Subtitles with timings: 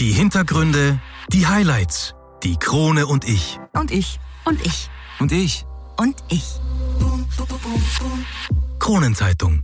[0.00, 0.98] Die Hintergründe,
[1.30, 3.58] die Highlights, die Krone und ich.
[3.78, 4.18] Und ich.
[4.46, 4.88] Und ich.
[5.18, 5.66] Und ich.
[5.98, 6.58] Und ich.
[8.78, 9.60] Kronenzeitung.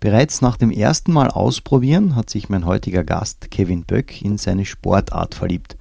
[0.00, 4.64] Bereits nach dem ersten Mal ausprobieren hat sich mein heutiger Gast Kevin Böck in seine
[4.64, 5.76] Sportart verliebt.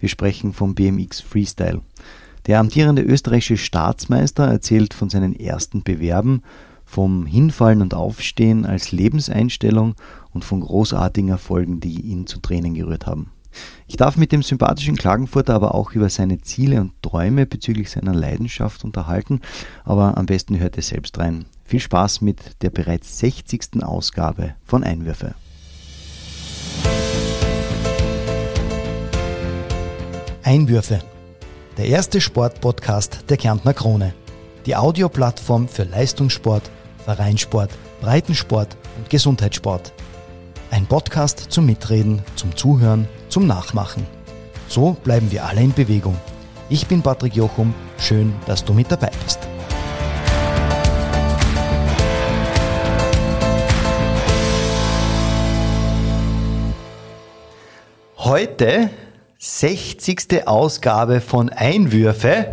[0.00, 1.82] Wir sprechen vom BMX Freestyle.
[2.46, 6.42] Der amtierende österreichische Staatsmeister erzählt von seinen ersten Bewerben,
[6.84, 9.94] vom Hinfallen und Aufstehen als Lebenseinstellung
[10.32, 13.30] und von großartigen Erfolgen, die ihn zu Tränen gerührt haben.
[13.86, 18.14] Ich darf mit dem sympathischen Klagenfurter aber auch über seine Ziele und Träume bezüglich seiner
[18.14, 19.40] Leidenschaft unterhalten,
[19.84, 21.46] aber am besten hört ihr selbst rein.
[21.64, 23.82] Viel Spaß mit der bereits 60.
[23.82, 25.34] Ausgabe von Einwürfe.
[30.42, 31.00] Einwürfe.
[31.76, 34.14] Der erste Sportpodcast der Kärntner Krone.
[34.64, 36.70] Die Audioplattform für Leistungssport,
[37.04, 39.92] Vereinssport, Breitensport und Gesundheitssport.
[40.70, 44.06] Ein Podcast zum Mitreden, zum Zuhören, zum Nachmachen.
[44.68, 46.16] So bleiben wir alle in Bewegung.
[46.68, 49.38] Ich bin Patrick Jochum, schön, dass du mit dabei bist.
[58.18, 58.90] Heute
[59.38, 60.48] 60.
[60.48, 62.52] Ausgabe von Einwürfe.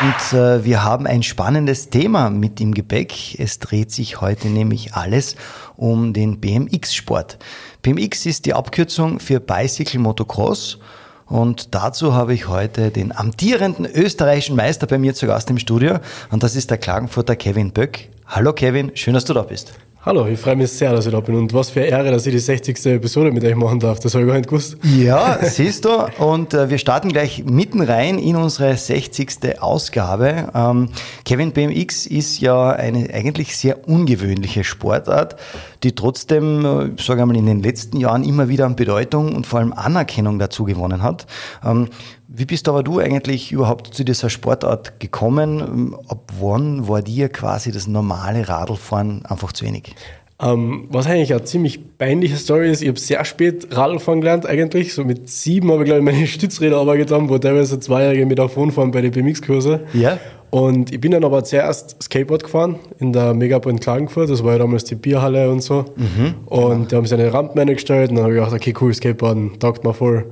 [0.00, 3.40] Und äh, wir haben ein spannendes Thema mit im Gepäck.
[3.40, 5.36] Es dreht sich heute nämlich alles
[5.76, 7.38] um den BMX-Sport.
[7.80, 10.78] BMX ist die Abkürzung für Bicycle Motocross.
[11.24, 15.98] Und dazu habe ich heute den amtierenden österreichischen Meister bei mir zu Gast im Studio.
[16.30, 18.10] Und das ist der Klagenfurter Kevin Böck.
[18.26, 19.72] Hallo Kevin, schön, dass du da bist.
[20.06, 21.34] Hallo, ich freue mich sehr, dass ich da bin.
[21.34, 22.86] Und was für eine Ehre, dass ich die 60.
[22.86, 23.98] Episode mit euch machen darf.
[23.98, 24.76] Das habe ich gar nicht gewusst.
[24.84, 25.90] Ja, siehst du.
[26.18, 29.60] Und äh, wir starten gleich mitten rein in unsere 60.
[29.60, 30.52] Ausgabe.
[30.54, 30.90] Ähm,
[31.24, 35.34] Kevin BMX ist ja eine eigentlich sehr ungewöhnliche Sportart,
[35.82, 39.44] die trotzdem, äh, sage ich mal, in den letzten Jahren immer wieder an Bedeutung und
[39.44, 41.26] vor allem Anerkennung dazu gewonnen hat.
[41.64, 41.88] Ähm,
[42.36, 45.96] wie bist aber du eigentlich überhaupt zu dieser Sportart gekommen?
[46.08, 49.94] Ab wann war dir quasi das normale Radlfahren einfach zu wenig?
[50.38, 54.92] Ähm, was eigentlich eine ziemlich peinliche Story ist, ich habe sehr spät Radlfahren gelernt eigentlich.
[54.92, 58.38] So mit sieben habe ich glaube ich meine Stützräder aber getan, wo teilweise Zweijährige mit
[58.38, 59.80] davon fahren bei den BMX-Kurse.
[59.94, 60.18] Ja.
[60.50, 64.28] Und ich bin dann aber zuerst Skateboard gefahren in der Megapol in Klagenfurt.
[64.28, 65.86] Das war ja damals die Bierhalle und so.
[65.96, 66.34] Mhm.
[66.46, 69.58] Und da haben sie eine Rampe gestellt und dann habe ich gedacht, okay, cool, Skateboarden,
[69.58, 70.26] taugt mir voll.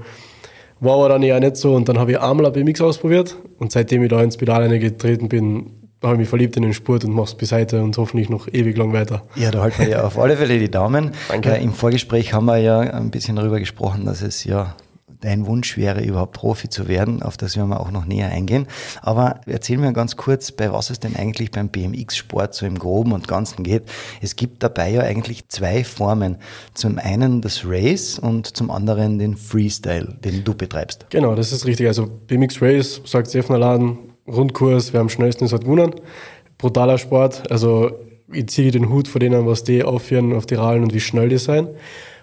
[0.85, 3.73] War aber dann eher nicht so und dann habe ich einmal ein BMX ausprobiert und
[3.73, 5.71] seitdem ich da ins Pedal getreten bin,
[6.03, 8.49] habe ich mich verliebt in den Sport und mache es bis heute und hoffentlich noch
[8.49, 9.23] ewig lang weiter.
[9.35, 11.13] Ja, da halten wir ja auf alle Fälle die Daumen.
[11.29, 11.53] Danke.
[11.53, 14.77] Äh, Im Vorgespräch haben wir ja ein bisschen darüber gesprochen, dass es ja
[15.25, 17.23] dein Wunsch wäre, überhaupt Profi zu werden.
[17.23, 18.67] Auf das werden wir auch noch näher eingehen.
[19.03, 23.13] Aber erzähl mir ganz kurz, bei was es denn eigentlich beim BMX-Sport so im Groben
[23.13, 23.83] und Ganzen geht.
[24.21, 26.37] Es gibt dabei ja eigentlich zwei Formen.
[26.75, 31.07] Zum einen das Race und zum anderen den Freestyle, den du betreibst.
[31.11, 31.87] Genau, das ist richtig.
[31.87, 35.95] Also BMX Race, sagt Sefner Laden, Rundkurs, wer am schnellsten ist, hat gewonnen.
[36.59, 37.51] Brutaler Sport.
[37.51, 37.91] Also
[38.33, 41.29] ich ziehe den Hut vor denen, was die aufführen auf die Rallen und wie schnell
[41.29, 41.69] die sein.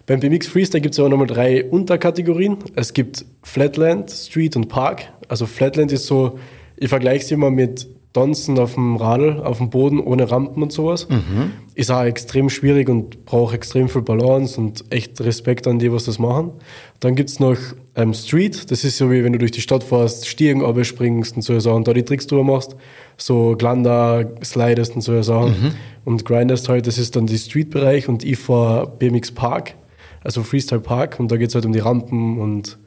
[0.05, 2.57] Beim BMX Freestyle gibt es aber nochmal drei Unterkategorien.
[2.75, 5.07] Es gibt Flatland, Street und Park.
[5.27, 6.39] Also Flatland ist so,
[6.77, 10.73] ich vergleiche es immer mit Donzen auf dem Radl, auf dem Boden, ohne Rampen und
[10.73, 11.07] sowas.
[11.07, 11.53] Mhm.
[11.75, 16.03] Ist auch extrem schwierig und braucht extrem viel Balance und echt Respekt an die, was
[16.05, 16.51] das machen.
[16.99, 17.57] Dann gibt es noch
[17.95, 21.41] ähm, Street, das ist so wie wenn du durch die Stadt fährst, Stiegen springst und
[21.41, 22.75] so Sachen, da die Tricks drüber machst,
[23.15, 25.71] so Glander, slidest und so Sachen mhm.
[26.03, 29.75] und grindest halt, das ist dann die Street-Bereich und ich fahre BMX Park
[30.23, 32.77] also Freestyle Park und da geht es halt um die Rampen und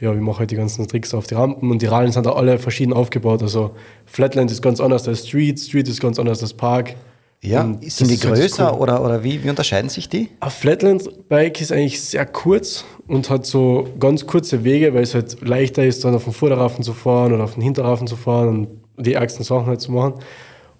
[0.00, 2.32] ja, wir machen halt die ganzen Tricks auf die Rampen und die Rallen sind da
[2.32, 3.42] alle verschieden aufgebaut.
[3.42, 3.72] Also
[4.06, 6.94] Flatland ist ganz anders als Street, Street ist ganz anders als Park.
[7.42, 8.80] Ja, und sind die halt größer cool.
[8.80, 10.28] oder, oder wie, wie unterscheiden sich die?
[10.40, 15.40] Ein Flatland-Bike ist eigentlich sehr kurz und hat so ganz kurze Wege, weil es halt
[15.40, 19.04] leichter ist, dann auf dem Vorderrafen zu fahren oder auf dem Hinterrafen zu fahren und
[19.06, 20.14] die ärgsten Sachen halt zu machen.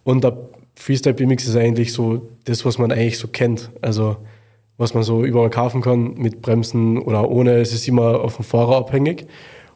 [0.04, 0.37] Und der
[0.75, 3.71] Freestyle BMX ist eigentlich so das, was man eigentlich so kennt.
[3.81, 4.19] Also
[4.81, 7.61] was man so überall kaufen kann, mit Bremsen oder ohne.
[7.61, 9.27] Es ist immer auf dem Fahrer abhängig.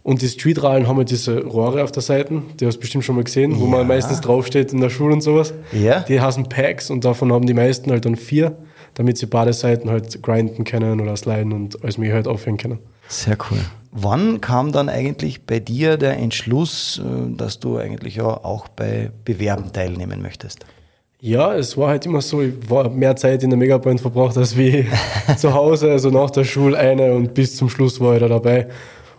[0.03, 3.15] Und die Streetrallen haben halt diese Rohre auf der Seite, die hast du bestimmt schon
[3.15, 5.53] mal gesehen, wo man meistens draufsteht in der Schule und sowas.
[5.73, 6.01] Ja.
[6.01, 8.57] Die heißen Packs und davon haben die meisten halt dann vier,
[8.95, 12.79] damit sie beide Seiten halt grinden können oder sliden und alles mir halt aufhängen können.
[13.09, 13.59] Sehr cool.
[13.93, 19.11] Wann kam dann eigentlich bei dir der Entschluss, äh, dass du eigentlich ja auch bei
[19.25, 20.65] Bewerben teilnehmen möchtest?
[21.27, 24.59] Ja, es war halt immer so, ich war mehr Zeit in der Megapoint verbracht als
[24.59, 24.87] wie
[25.39, 28.69] zu Hause, also nach der Schule eine und bis zum Schluss war ich da dabei.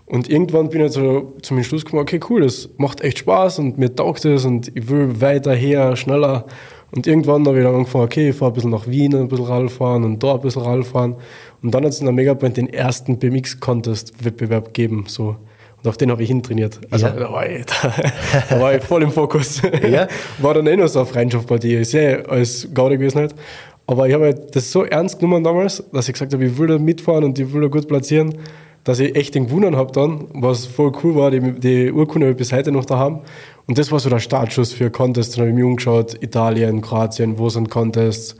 [0.06, 3.80] Und irgendwann bin ich so zum Schluss gekommen, okay, cool, das macht echt Spaß und
[3.80, 6.46] mir taugt es und ich will weiter her, schneller.
[6.96, 9.46] Und irgendwann habe ich dann angefangen, okay, ich fahre ein bisschen nach Wien, ein bisschen
[9.48, 11.16] Radl fahren und da ein bisschen Radl fahren.
[11.64, 15.06] Und dann hat es in der Megapoint den ersten BMX-Contest-Wettbewerb gegeben.
[15.08, 15.38] So.
[15.86, 16.80] Und auf den habe ich hintrainiert.
[16.90, 17.12] Also Ja.
[17.14, 17.94] da, war ich, da,
[18.50, 19.62] da war ich voll im Fokus.
[19.88, 20.08] Ja.
[20.40, 21.76] War dann eh nur so eine Freundschaftspartie.
[21.76, 23.36] Ist eh als Gaude gewesen halt.
[23.86, 26.68] Aber ich habe halt das so ernst genommen damals, dass ich gesagt habe, ich will
[26.68, 28.34] da mitfahren und ich will da gut platzieren,
[28.84, 31.30] dass ich echt den gewonnen habe dann, was voll cool war.
[31.30, 33.20] Die, die Urkunde habe ich bis heute noch da haben.
[33.68, 35.36] Und das war so der Startschuss für Contests.
[35.36, 38.36] Dann habe ich mir umgeschaut, Italien, Kroatien, wo sind Contests,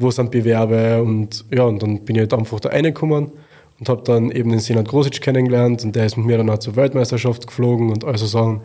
[0.00, 3.30] wo sind Bewerbe und ja, und dann bin ich halt einfach da reingekommen
[3.78, 6.58] und habe dann eben den Senat Grosic kennengelernt und der ist mit mir dann auch
[6.58, 8.62] zur Weltmeisterschaft geflogen und all so Sachen.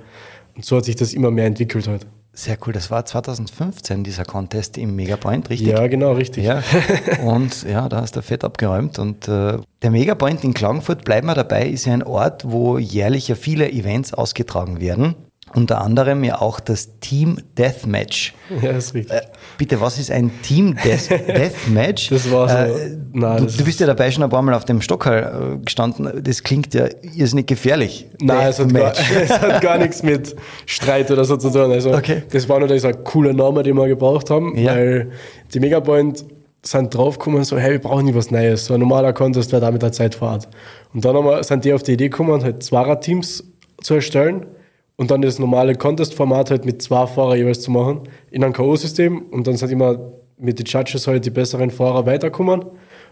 [0.56, 2.06] Und so hat sich das immer mehr entwickelt halt.
[2.36, 2.74] Sehr cool.
[2.74, 5.68] Das war 2015, dieser Contest im Megapoint, richtig?
[5.68, 6.46] Ja, genau, richtig.
[6.46, 6.64] Ja,
[7.24, 8.98] und ja, da hast du fett abgeräumt.
[8.98, 13.28] Und äh, der Megapoint in Klagenfurt, bleiben wir dabei, ist ja ein Ort, wo jährlich
[13.28, 15.14] ja viele Events ausgetragen werden.
[15.56, 18.34] Unter anderem ja auch das Team Deathmatch.
[18.62, 19.16] Ja, ist richtig.
[19.16, 19.22] Äh,
[19.58, 22.10] bitte, was ist ein Team Death Deathmatch?
[22.10, 24.56] Das war so- Äh, Nein, du, das du bist ja dabei schon ein paar Mal
[24.56, 26.24] auf dem Stockhall äh, gestanden.
[26.24, 28.08] Das klingt ja irrsinnig gefährlich.
[28.20, 30.36] Nein, es hat, gar, es hat gar nichts mit
[30.66, 31.72] Streit oder so zu tun.
[31.72, 32.24] Also, Okay.
[32.32, 34.74] Das war nur dieser coole Name, den wir gebraucht haben, Ja.
[34.76, 35.12] weil
[35.54, 36.26] die Megapoint
[36.66, 38.66] sind draufgekommen, so, hey, wir brauchen nicht was Neues.
[38.66, 40.48] So ein normaler Contest wäre da mit der Zeit fahrt.
[40.94, 43.44] Und dann haben wir, sind die auf die Idee gekommen, halt Zweier-Teams
[43.82, 44.48] zu erstellen
[44.96, 48.02] und dann das normale Contest-Format halt mit zwei Fahrern jeweils zu machen
[48.32, 52.66] in einem K.O.-System und dann sind immer mit den Judges halt die besseren Fahrer weitergekommen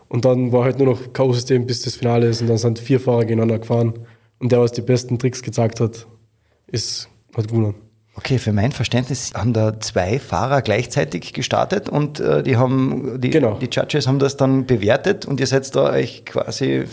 [0.10, 3.00] und dann war halt nur noch K.O.-System, bis das Finale ist und dann sind vier
[3.00, 3.94] Fahrer gegeneinander gefahren
[4.40, 6.08] und der, was die besten Tricks gezeigt hat,
[6.68, 7.76] ist, hat gewonnen.
[8.16, 13.30] Okay, für mein Verständnis haben da zwei Fahrer gleichzeitig gestartet und äh, die haben die,
[13.30, 13.58] Genau.
[13.60, 16.84] die Judges haben das dann bewertet und ihr seid da euch quasi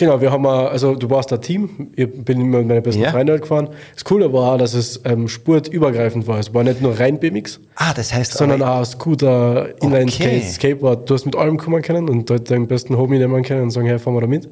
[0.00, 3.10] Genau, wir haben, also du warst ein Team, ich bin immer mit meinen besten Ja.
[3.10, 3.68] Freunden halt gefahren.
[3.92, 6.38] Das Coole war, dass es ähm, sportübergreifend war.
[6.38, 10.40] Es war nicht nur rein BMX, Ah, das heißt sondern auch Scooter, Inline Okay.
[10.40, 11.10] Skate, Skateboard.
[11.10, 13.86] Du hast mit allem kommen können und dort deinen besten Homie nehmen können und sagen,
[13.88, 14.48] hey, fahren wir da mit.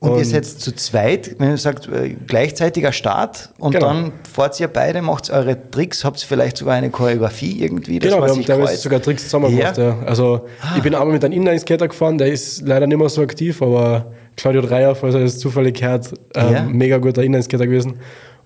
[0.00, 3.86] und, ihr seid zu zweit, wenn ihr sagt, äh, gleichzeitiger Start und Genau.
[3.86, 8.22] dann fahrt ihr beide, macht eure Tricks, habt ihr vielleicht sogar eine Choreografie irgendwie, Genau,
[8.22, 9.68] wir haben teilweise sogar Tricks zusammen Ja.
[9.68, 9.72] Ah.
[9.72, 10.00] gemacht.
[10.00, 10.06] Ja.
[10.08, 10.46] Also
[10.76, 14.06] ich bin einmal mit einem Inline-Skater gefahren, der ist leider nicht mehr so aktiv, aber
[14.36, 16.62] Claudio Dreier, falls er das zufällig hört, ähm, Ja.
[16.64, 17.94] mega guter Inline-Skater gewesen.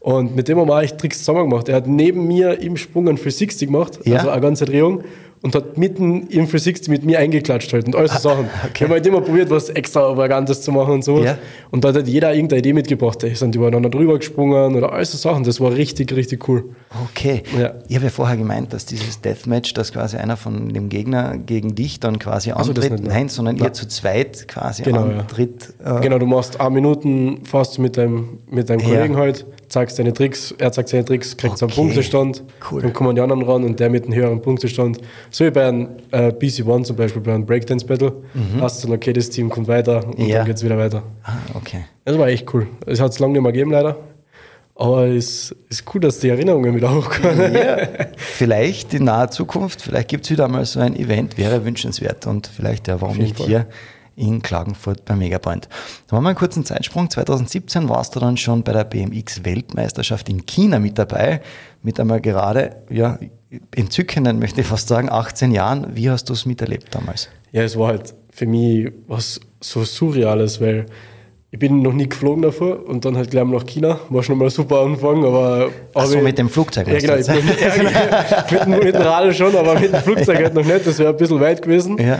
[0.01, 1.69] Und mit dem haben wir eigentlich Tricks zusammen gemacht.
[1.69, 4.17] Er hat neben mir im Sprung einen 360 gemacht, Ja.
[4.17, 5.03] also eine ganze Drehung,
[5.44, 8.46] und hat mitten im 360 mit mir eingeklatscht halt und all so Sachen.
[8.46, 8.81] Ah, okay.
[8.81, 11.23] Wir haben halt immer probiert, was extravagantes zu machen und so.
[11.23, 11.37] Ja.
[11.70, 13.23] Und da hat halt jeder irgendeine Idee mitgebracht.
[13.23, 15.44] Die sind übereinander drüber gesprungen oder all so Sachen.
[15.44, 16.64] Das war richtig, richtig cool.
[17.11, 17.43] Okay.
[17.58, 17.75] Ja.
[17.88, 21.75] Ich habe ja vorher gemeint, dass dieses Deathmatch, dass quasi einer von dem Gegner gegen
[21.75, 23.02] dich dann quasi so, das antritt.
[23.05, 23.08] ne?
[23.11, 23.75] Nein, sondern ihr Nein.
[23.75, 25.19] zu zweit quasi Genau, ja.
[25.19, 25.75] antritt.
[25.85, 28.87] Äh, Genau, du machst eine Minuten, du mit deinem, mit deinem Ja.
[28.96, 29.44] Kollegen halt,
[29.75, 31.81] zeigst deine Tricks, er zeigt seine Tricks, kriegst einen Okay.
[31.82, 32.81] Punktestand, Cool.
[32.82, 34.99] dann kommen die anderen ran und der mit einem höheren Punktestand.
[35.31, 38.12] So wie bei einem äh, BC1 zum Beispiel, bei einem Breakdance Battle,
[38.61, 40.26] hast du dann, okay, das Team kommt weiter und Mhm.
[40.26, 40.38] Ja.
[40.38, 41.03] dann geht's wieder weiter.
[41.23, 41.85] Ah, okay.
[42.06, 42.67] Das war echt cool.
[42.87, 43.97] Es hat es lange nicht mehr gegeben, leider.
[44.76, 47.55] Aber es ist cool, dass die Erinnerungen wieder hochkommen.
[47.55, 47.77] Ja,
[48.17, 52.49] vielleicht in naher Zukunft, vielleicht gibt es wieder mal so ein Event, wäre wünschenswert und
[52.49, 53.47] vielleicht ja, warum nicht Fall.
[53.47, 53.67] hier
[54.17, 55.69] in Klagenfurt beim Megapoint.
[56.09, 57.11] Da machen wir einen kurzen Zeitsprung.
[57.11, 61.41] 2017 warst du dann schon bei der BMX-Weltmeisterschaft in China mit dabei,
[61.83, 63.19] mit einmal gerade, ja,
[63.75, 65.89] entzückenden, möchte ich fast sagen, 18 Jahren.
[65.95, 67.29] Wie hast du es miterlebt damals?
[67.53, 70.87] Ja, es war halt für mich was so Surreales, weil
[71.51, 74.01] ich bin noch nie geflogen davor und dann halt gleich mal nach China.
[74.09, 75.71] War schon mal ein super Anfang, aber...
[75.94, 77.13] Ach so, aber- mit dem Flugzeug Ja, genau.
[77.15, 77.47] du Ich jetzt?
[77.47, 80.85] bin, ja, mit, dem- mit dem Radl schon, aber mit dem Flugzeug halt noch nicht.
[80.85, 81.97] Das wäre ein bisschen weit gewesen.
[81.99, 82.19] Ja.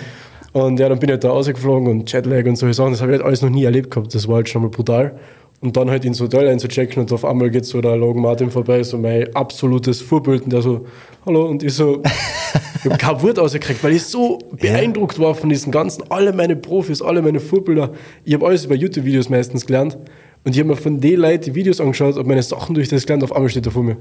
[0.55, 2.93] Und ja, dann bin ich halt da rausgeflogen und Jetlag und solche Sachen.
[2.93, 4.15] Das habe ich halt alles noch nie erlebt gehabt.
[4.15, 5.19] Das war halt schon mal brutal.
[5.61, 8.83] Und dann halt ins Hotel einzuchecken und auf einmal geht so der Logan Martin vorbei,
[8.83, 10.45] so mein absolutes Vorbild.
[10.45, 10.87] Und der so,
[11.27, 11.47] hallo.
[11.47, 12.03] Und ich so,
[12.85, 16.55] ich habe kein Wort rausgekriegt, weil ich so beeindruckt war von diesen ganzen, alle meine
[16.55, 17.93] Profis, alle meine Vorbilder.
[18.25, 19.99] Ich habe alles über YouTube-Videos meistens gelernt.
[20.45, 23.07] Und ich habe mir von den Leuten die Videos angeschaut und meine Sachen durch das
[23.07, 23.97] gelernt, auf einmal steht er vor mir.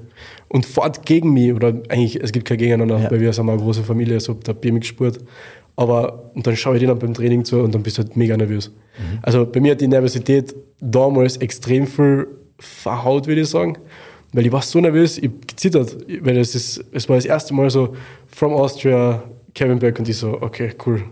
[0.49, 3.09] Und fährt gegen mich, oder eigentlich, es gibt kein Gegeneinander, Ja.
[3.11, 5.19] weil wir sind eine große Familie, so der BMX-Sport.
[5.75, 8.37] Aber und dann schaue ich denen beim Training zu und dann bist du halt mega
[8.37, 8.71] nervös.
[9.21, 12.27] Also bei mir hat die Nervosität damals extrem viel
[12.59, 13.77] verhaut, würde ich sagen.
[14.33, 17.69] Weil ich war so nervös, ich gezittert, weil es ist, es war das erste Mal
[17.69, 17.95] so
[18.27, 21.03] from Austria, Kevin Beck und ich so, okay, cool,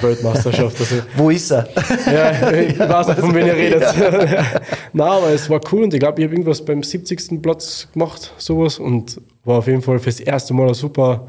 [0.00, 0.78] Weltmeisterschaft.
[0.78, 1.68] Also, Wo ist er?
[2.06, 3.82] ja, ich weiß nicht, von wem ihr redet.
[4.92, 7.42] Nein, aber es war cool und ich glaube, ich habe irgendwas beim 70.
[7.42, 8.78] Platz gemacht, sowas.
[8.78, 11.26] Und war auf jeden Fall fürs erste Mal ein super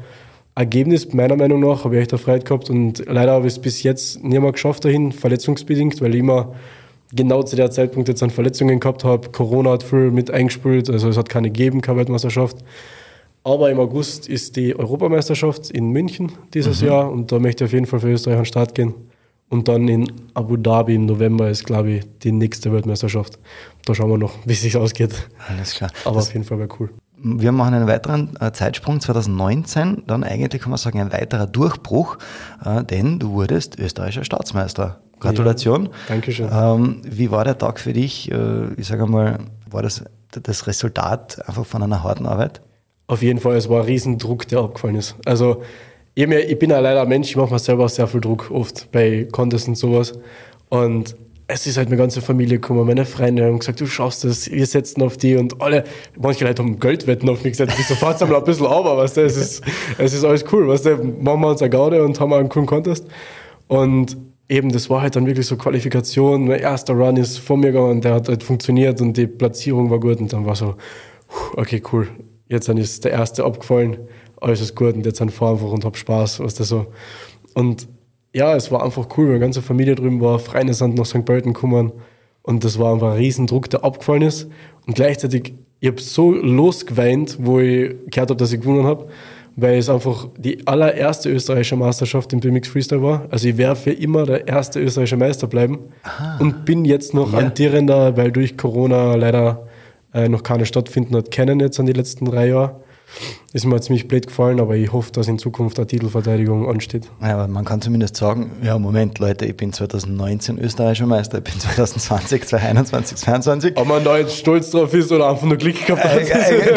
[0.54, 1.84] Ergebnis, meiner Meinung nach.
[1.84, 4.84] Habe ich echt Freude gehabt und leider habe ich es bis jetzt nicht mehr geschafft
[4.84, 6.54] dahin, verletzungsbedingt, weil ich immer
[7.14, 9.30] genau zu der Zeitpunkt jetzt an Verletzungen gehabt habe.
[9.30, 12.58] Corona hat viel mit eingespielt, also es hat keine gegeben, keine Weltmeisterschaft.
[13.44, 17.72] Aber im August ist die Europameisterschaft in München dieses Jahr und da möchte ich auf
[17.72, 18.94] jeden Fall für Österreich an den Start gehen.
[19.48, 23.38] Und dann in Abu Dhabi im November ist, glaube ich, die nächste Weltmeisterschaft.
[23.84, 25.28] Da schauen wir noch, wie es sich ausgeht.
[25.48, 25.90] Alles klar.
[26.04, 26.90] Aber Das- auf jeden Fall wäre cool.
[27.24, 32.18] Wir machen einen weiteren äh, Zeitsprung 2019, dann eigentlich kann man sagen ein weiterer Durchbruch,
[32.64, 35.00] äh, denn du wurdest österreichischer Staatsmeister.
[35.20, 35.88] Gratulation.
[36.08, 36.48] Dankeschön.
[36.52, 38.30] Ähm, wie war der Tag für dich?
[38.30, 39.38] Äh, ich sage einmal,
[39.70, 40.04] war das
[40.40, 42.60] das Resultat einfach von einer harten Arbeit?
[43.06, 45.16] Auf jeden Fall, es war ein Riesendruck, der abgefallen ist.
[45.26, 45.62] Also,
[46.14, 46.26] ich
[46.58, 49.68] bin ja leider ein Mensch, ich mache mir selber sehr viel Druck, oft bei Contests
[49.68, 50.12] und sowas.
[50.68, 51.16] Und
[51.52, 54.64] es ist halt meine ganze Familie gekommen, meine Freunde haben gesagt, du schaffst das, wir
[54.64, 55.84] setzen auf die und alle,
[56.18, 59.20] manche Leute haben Geldwetten auf mich ich so, fahrt's einmal ein bisschen aber, weißt du,
[59.22, 59.64] es ist,
[59.98, 62.66] es ist alles cool, weißt du, machen wir uns eine Gaude und haben einen coolen
[62.66, 63.06] Contest.
[63.68, 64.16] Und
[64.48, 68.00] eben, das war halt dann wirklich so Qualifikation, mein erster Run ist vor mir gegangen,
[68.00, 70.76] der hat halt funktioniert und die Platzierung war gut und dann war so,
[71.56, 72.08] okay, cool,
[72.48, 73.98] jetzt dann ist der erste abgefallen,
[74.40, 76.86] alles ist gut und jetzt dann fahr einfach und hab Spaß, was das so.
[77.54, 77.88] Und
[78.34, 81.24] ja, es war einfach cool, meine ganze Familie drüben war, Freunde sind nach St.
[81.24, 81.92] Pölten gekommen
[82.42, 84.48] und das war einfach ein Riesendruck, der abgefallen ist
[84.86, 89.08] und gleichzeitig, ich habe so losgeweint, wo ich gehört habe, dass ich gewonnen habe,
[89.56, 93.26] weil es einfach die allererste österreichische Meisterschaft im BMX Freestyle war.
[93.30, 95.78] Also ich werde für immer der erste österreichische Meister bleiben
[96.38, 97.40] und bin jetzt noch Ja.
[97.40, 99.66] amtierender, weil durch Corona leider
[100.14, 102.76] äh, noch keine stattfinden hat können jetzt an die letzten drei Jahre.
[103.52, 107.10] Ist mir ziemlich blöd gefallen, aber ich hoffe, dass in Zukunft eine Titelverteidigung ansteht.
[107.20, 111.44] Ja, aber man kann zumindest sagen, ja, Moment, Leute, ich bin 2019 österreichischer Meister, ich
[111.44, 113.76] bin 2020, 2021, 2022.
[113.76, 116.12] Ob man da jetzt stolz drauf ist oder einfach nur Glück gehabt hat.
[116.20, 116.32] Eig-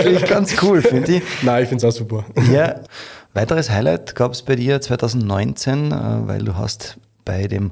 [0.05, 1.23] Eigentlich ganz cool, finde ich.
[1.43, 2.25] Nein, ich finde es auch super.
[2.51, 2.75] Ja,
[3.33, 5.95] weiteres Highlight gab es bei dir 2019, äh,
[6.27, 7.71] weil du hast bei dem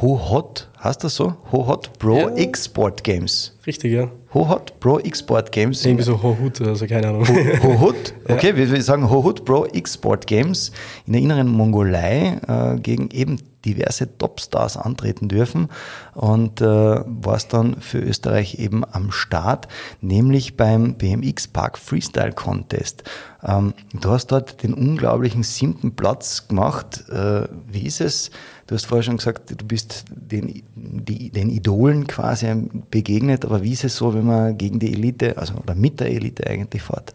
[0.00, 1.34] Hohot, heißt das so?
[1.52, 2.36] Hohot Pro Ja.
[2.36, 3.56] X-Sport Games.
[3.66, 4.10] Richtig, ja.
[4.32, 5.84] Hohot Pro X-Sport Games.
[5.84, 7.26] Irgendwie so Hohut, also keine Ahnung.
[7.62, 10.72] Hohut, okay, wir, wir sagen Hohut Pro X-Sport Games
[11.06, 15.68] in der inneren Mongolei äh, gegen eben diverse Topstars antreten dürfen
[16.14, 16.64] und äh,
[17.06, 19.68] warst dann für Österreich eben am Start,
[20.00, 23.04] nämlich beim BMX Park Freestyle Contest.
[23.42, 27.08] Ähm, du hast dort den unglaublichen siebten Platz gemacht.
[27.10, 28.30] Äh, wie ist es?
[28.66, 32.46] Du hast vorher schon gesagt, du bist den, die, den Idolen quasi
[32.90, 36.10] begegnet, aber wie ist es so, wenn man gegen die Elite, also oder mit der
[36.10, 37.14] Elite eigentlich fährt?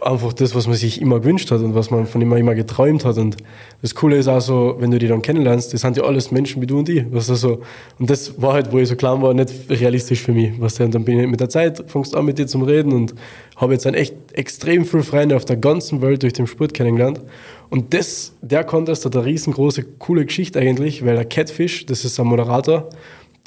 [0.00, 3.04] Einfach das, was man sich immer gewünscht hat und was man von immer immer geträumt
[3.04, 3.18] hat.
[3.18, 3.36] Und
[3.82, 6.62] das Coole ist auch so, wenn du die dann kennenlernst, das sind ja alles Menschen
[6.62, 7.04] wie du und ich.
[7.10, 7.60] Was so.
[7.98, 10.52] Und das war halt, wo ich so klein war, nicht realistisch für mich.
[10.60, 13.14] Was und dann bin ich mit der Zeit, fängst an mit dir zum Reden und
[13.56, 17.20] habe jetzt dann echt extrem viele Freunde auf der ganzen Welt durch den Sport kennengelernt.
[17.68, 22.18] Und das, der Contest hat eine riesengroße, coole Geschichte eigentlich, weil der Catfish, das ist
[22.20, 22.88] ein Moderator,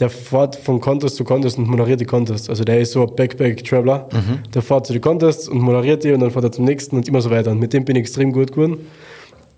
[0.01, 2.49] der fährt von Contest zu Contest und moderiert die Contests.
[2.49, 4.09] Also der ist so ein Backpack-Traveler.
[4.53, 7.07] Der fährt zu den Contests und moderiert die und dann fährt er zum nächsten und
[7.07, 7.51] immer so weiter.
[7.51, 8.87] Und mit dem bin ich extrem gut geworden.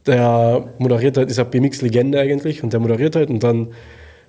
[0.05, 3.69] Der moderiert halt, ist eine BMX-Legende eigentlich und der moderiert halt und dann,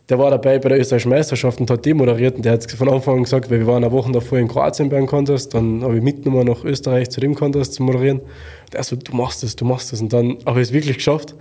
[0.09, 2.88] der war dabei bei der österreichischen Meisterschaft und hat die moderiert und der hat von
[2.88, 5.83] Anfang an gesagt, weil wir waren eine Woche davor in Kroatien bei einem Contest, dann
[5.83, 8.21] habe ich mitgenommen nach Österreich zu dem Contest zu moderieren.
[8.21, 10.00] Und er so, du machst das, du machst das.
[10.00, 11.35] Und dann habe ich es wirklich geschafft.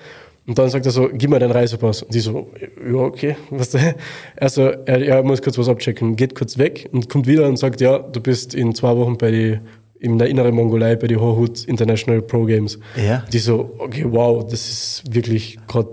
[0.45, 2.03] Und dann sagt er so, gib mir deinen Reisepass.
[2.03, 2.51] Und die so,
[2.85, 3.37] ja, okay.
[3.49, 3.95] Was der?
[4.35, 7.57] Er so, er, er muss kurz was abchecken, geht kurz weg und kommt wieder und
[7.57, 9.59] sagt, ja, du bist in zwei Wochen bei die,
[9.99, 12.77] in der inneren Mongolei bei die Hohut International Pro Games.
[12.97, 13.23] Ja.
[13.31, 15.89] Die so, okay, wow, das ist wirklich gerade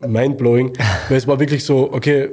[0.00, 0.72] mindblowing.
[1.08, 2.30] Weil es war wirklich so, okay,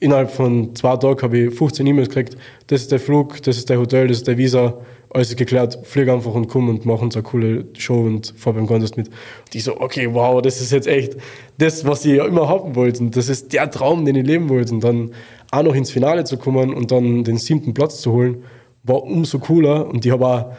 [0.00, 2.36] innerhalb von zwei Tagen habe ich 15 E-Mails gekriegt,
[2.68, 4.80] das ist der Flug, das ist der Hotel, das ist der Visa,
[5.14, 8.66] alles geklärt, flieg einfach und komm und mach uns eine coole Show und fahr beim
[8.66, 9.08] Contest mit.
[9.08, 11.16] Und ich so, okay, wow, das ist jetzt echt
[11.58, 14.72] das, was ich immer haben wollte und das ist der Traum, den ich leben wollte
[14.74, 15.10] und dann
[15.50, 18.44] auch noch ins Finale zu kommen und dann den siebten Platz zu holen,
[18.82, 19.86] war umso cooler.
[19.86, 20.52] Und ich habe auch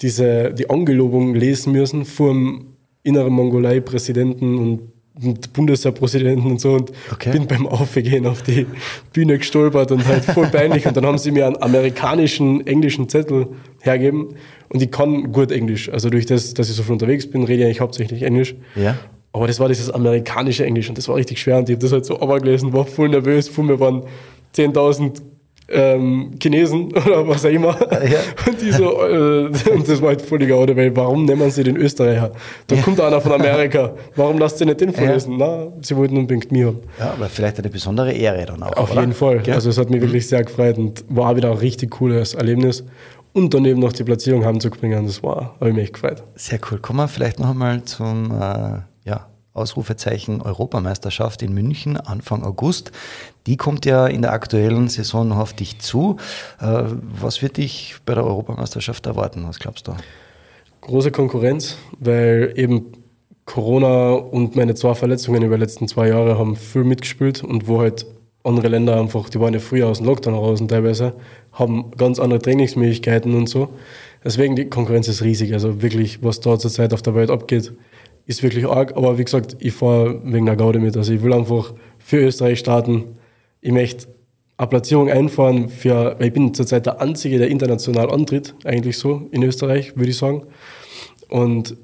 [0.00, 7.32] diese, die Angelobung lesen müssen vom inneren Mongolei-Präsidenten und und Bundeswehrpräsidenten und so und Okay.
[7.32, 8.66] bin beim Aufgehen auf die
[9.12, 13.48] Bühne gestolpert und halt voll peinlich und dann haben sie mir einen amerikanischen englischen Zettel
[13.80, 14.28] hergeben
[14.68, 15.88] und ich kann gut Englisch.
[15.90, 18.54] Also durch das, dass ich so viel unterwegs bin, rede ich eigentlich hauptsächlich Englisch.
[18.76, 18.98] Ja.
[19.32, 21.92] Aber das war dieses amerikanische Englisch und das war richtig schwer und ich habe das
[21.92, 24.04] halt so gelesen, war voll nervös, vor mir waren
[24.56, 25.20] 10.000
[25.68, 27.76] ähm, Chinesen oder was auch immer.
[27.92, 28.20] Ja.
[28.46, 31.76] Und die so, äh, und das war halt völliger oder weil warum nehmen sie den
[31.76, 32.32] Österreicher?
[32.66, 33.94] Da kommt einer von Amerika.
[34.16, 35.36] Warum lasst ihr nicht den vorlesen?
[35.38, 36.80] Na, sie wollten unbedingt mir haben.
[36.98, 38.76] Ja, aber vielleicht eine besondere Ehre dann auch.
[38.76, 39.02] Auf oder?
[39.02, 39.42] jeden Fall.
[39.50, 42.84] Also es hat mich wirklich sehr gefreut und war auch wieder ein richtig cooles Erlebnis.
[43.32, 46.24] Und daneben noch die Platzierung heimzubringen, das war, habe ich mich echt gefreut.
[46.34, 46.78] Sehr cool.
[46.78, 52.90] Kommen wir vielleicht noch einmal zum äh, ja, Ausrufezeichen Europameisterschaft in München Anfang August.
[53.48, 56.16] Die kommt ja in der aktuellen Saison noch auf dich zu.
[56.60, 56.82] Äh,
[57.18, 59.46] was wird dich bei der Europameisterschaft erwarten?
[59.48, 59.92] Was glaubst du?
[60.82, 62.92] Große Konkurrenz, weil eben
[63.46, 67.80] Corona und meine zwei Verletzungen über die letzten zwei Jahre haben viel mitgespielt und wo
[67.80, 68.04] halt
[68.44, 71.14] andere Länder einfach, die waren ja früher aus dem Lockdown raus und teilweise,
[71.52, 73.70] haben ganz andere Trainingsmöglichkeiten und so.
[74.22, 75.54] Deswegen die Konkurrenz ist riesig.
[75.54, 77.72] Also wirklich, was da zurzeit auf der Welt abgeht,
[78.26, 78.94] ist wirklich arg.
[78.94, 80.98] Aber wie gesagt, ich fahre wegen der Gaude mit.
[80.98, 83.17] Also ich will einfach für Österreich starten.
[83.60, 84.08] Ich möchte
[84.56, 89.28] eine Platzierung einfahren für, weil ich bin zurzeit der Einzige, der international antritt, eigentlich so
[89.30, 90.44] in Österreich, würde ich sagen.
[91.28, 91.76] Und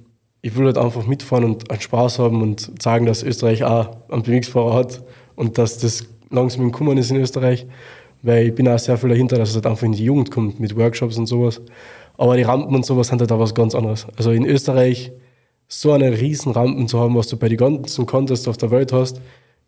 [0.43, 4.23] ich will halt einfach mitfahren und einen Spaß haben und sagen, dass Österreich auch einen
[4.23, 5.03] BMX-Fahrer hat
[5.37, 7.67] und dass das langsam im Kummern ist in Österreich,
[8.23, 10.61] weil ich bin auch sehr viel dahinter, dass es halt einfach in die Jugend kommt
[10.61, 11.63] mit Workshops und sowas.
[12.17, 14.07] Aber die Rampen und sowas sind halt auch was ganz anderes.
[14.17, 15.13] Also in Österreich
[15.69, 18.93] so eine riesen Rampen zu haben, was du bei den ganzen Contests auf der Welt
[18.93, 19.21] hast,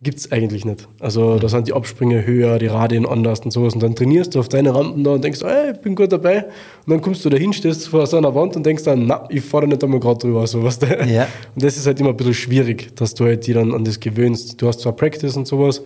[0.03, 0.89] gibt es eigentlich nicht.
[1.01, 3.75] Also da sind die Absprünge höher, die Radien anders und sowas.
[3.75, 6.45] Und dann trainierst du auf deine Rampen da und denkst, ey, ich bin gut dabei.
[6.45, 9.27] Und dann kommst du da hin, stehst vor so einer Wand und denkst dann, na,
[9.31, 10.47] ich fahre nicht einmal gerade drüber.
[10.47, 11.27] So, ja.
[11.55, 13.99] Und das ist halt immer ein bisschen schwierig, dass du halt die dann an das
[13.99, 14.61] gewöhnst.
[14.61, 15.83] Du hast zwar Practice und sowas,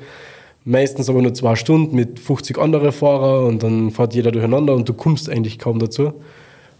[0.65, 4.89] meistens aber nur zwei Stunden mit 50 anderen Fahrern und dann fährt jeder durcheinander und
[4.89, 6.13] du kommst eigentlich kaum dazu.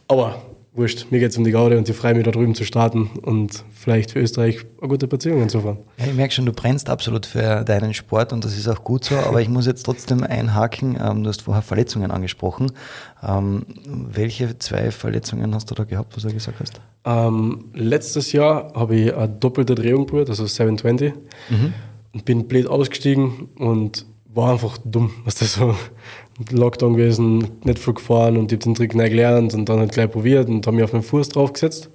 [0.09, 2.65] Aber wurscht, mir geht es um die Gaude und ich freue mich da drüben zu
[2.65, 5.79] starten und vielleicht für Österreich eine gute Beziehung zu fahren.
[5.99, 9.05] Ja, ich merke schon, du brennst absolut für deinen Sport und das ist auch gut
[9.05, 12.73] so, aber ich muss jetzt trotzdem einhaken, ähm, du hast vorher Verletzungen angesprochen.
[13.23, 16.81] Ähm, welche zwei Verletzungen hast du da gehabt, was du gesagt hast?
[17.05, 21.15] Ähm, letztes Jahr habe ich eine doppelte Drehung probiert, also 720
[21.49, 21.73] mhm.
[22.13, 25.75] und bin blöd ausgestiegen und war einfach dumm, was das so
[26.51, 29.93] Lockdown gewesen, nicht viel gefahren und ich habe den Trick neu gelernt und dann halt
[29.93, 31.91] gleich probiert und habe mich auf meinen Fuß draufgesetzt.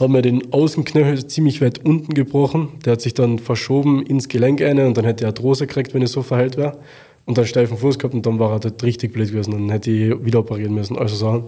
[0.00, 2.68] Habe mir den Außenknöchel ziemlich weit unten gebrochen.
[2.84, 6.02] Der hat sich dann verschoben ins Gelenk eine und dann hätte er Arthrose gekriegt, wenn
[6.02, 6.78] ich so verheilt wäre.
[7.26, 9.52] Und dann steifen Fuß gehabt und dann war er dort richtig blöd gewesen.
[9.52, 10.98] Dann hätte ich wieder operieren müssen.
[10.98, 11.44] Also Sachen.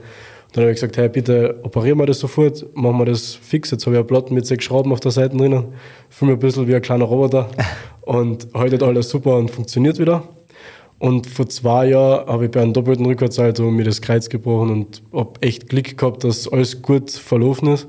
[0.52, 3.73] Dann habe ich gesagt, hey, bitte operieren wir das sofort, machen wir das fix.
[3.73, 5.64] Jetzt habe ich eine Platte mit sechs Schrauben auf der Seite drinnen.
[6.09, 7.50] Fühle mich ein bisschen wie ein kleiner Roboter.
[8.02, 10.23] Und heute alles super und funktioniert wieder.
[10.99, 15.03] Und vor zwei Jahren habe ich bei einem doppelten Rückwärtssalto mir das Kreuz gebrochen und
[15.12, 17.87] habe echt Glück gehabt, dass alles gut verlaufen ist.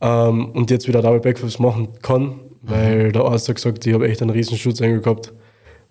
[0.00, 3.12] Ähm, und jetzt wieder Double Backflips machen kann, weil mhm.
[3.12, 5.32] der Arzt hat gesagt, ich habe echt einen riesen Schutz gehabt,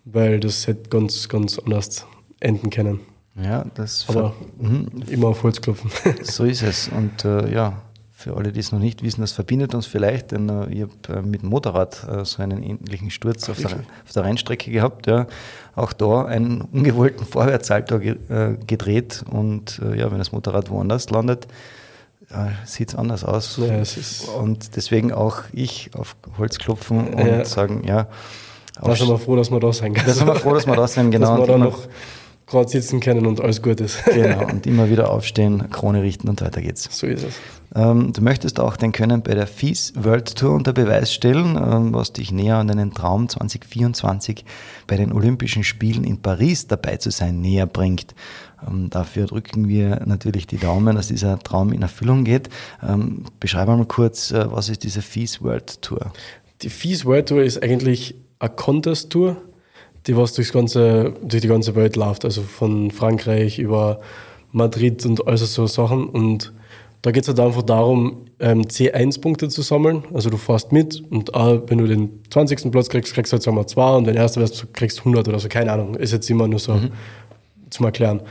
[0.06, 2.06] weil das hätte ganz, ganz anders
[2.40, 3.00] enden können.
[3.42, 4.88] Ja, das Aber mhm.
[5.10, 5.90] immer auf Holz klopfen.
[6.24, 6.90] So ist es.
[6.90, 7.82] Und äh, ja,
[8.24, 11.20] für alle, die es noch nicht wissen, das verbindet uns vielleicht, denn äh, ich habe
[11.20, 15.08] äh, mit dem Motorrad äh, so einen ähnlichen Sturz auf der, auf der, Rennstrecke gehabt.
[15.08, 15.28] Ja.
[15.76, 21.10] Auch da einen ungewollten Vorwärtssalto ge äh, gedreht und äh, ja, wenn das Motorrad woanders
[21.10, 21.48] landet,
[22.66, 23.58] sieht es anders aus.
[23.58, 23.84] Ja,
[24.40, 27.46] und deswegen auch ich auf Holz klopfen und ja.
[27.46, 28.08] sagen, ja.
[28.82, 30.08] Da sind wir froh, dass wir da sein können.
[30.08, 31.38] Da sind wir froh, dass wir da sind, genau.
[31.38, 31.88] dass wir da noch
[32.54, 34.04] gerade sitzen können und alles gut ist.
[34.06, 36.88] Genau, und immer wieder aufstehen, Krone richten und weiter geht's.
[36.92, 37.34] So ist es.
[37.76, 41.94] Ähm, du möchtest auch dein Können bei der FIS World Tour unter Beweis stellen, ähm,
[41.94, 44.46] was dich näher an deinen Traum 2024
[44.88, 48.14] bei den Olympischen Spielen in Paris dabei zu sein näher bringt.
[48.68, 52.50] Ähm, dafür drücken wir natürlich die Daumen, dass dieser Traum in Erfüllung geht.
[52.88, 56.14] Ähm, beschreib mal kurz, äh, was ist diese FIS World Tour?
[56.62, 59.38] Die FIS World Tour ist eigentlich eine Contest Tour
[60.08, 64.00] die was durchs ganze, durch die ganze Welt läuft, also von Frankreich über
[64.52, 66.08] Madrid und all so Sachen.
[66.08, 66.54] Und
[67.02, 70.04] da geht es halt einfach darum, ähm, C1-Punkte zu sammeln.
[70.14, 72.72] Also du fährst mit und auch wenn du den 20.
[72.72, 75.28] Platz kriegst, kriegst du halt sagen wir zwei und wenn erster wirst, kriegst du 100
[75.28, 75.96] oder so, keine Ahnung.
[75.96, 76.92] Ist jetzt immer nur so mhm.
[77.70, 78.22] zum Erklären.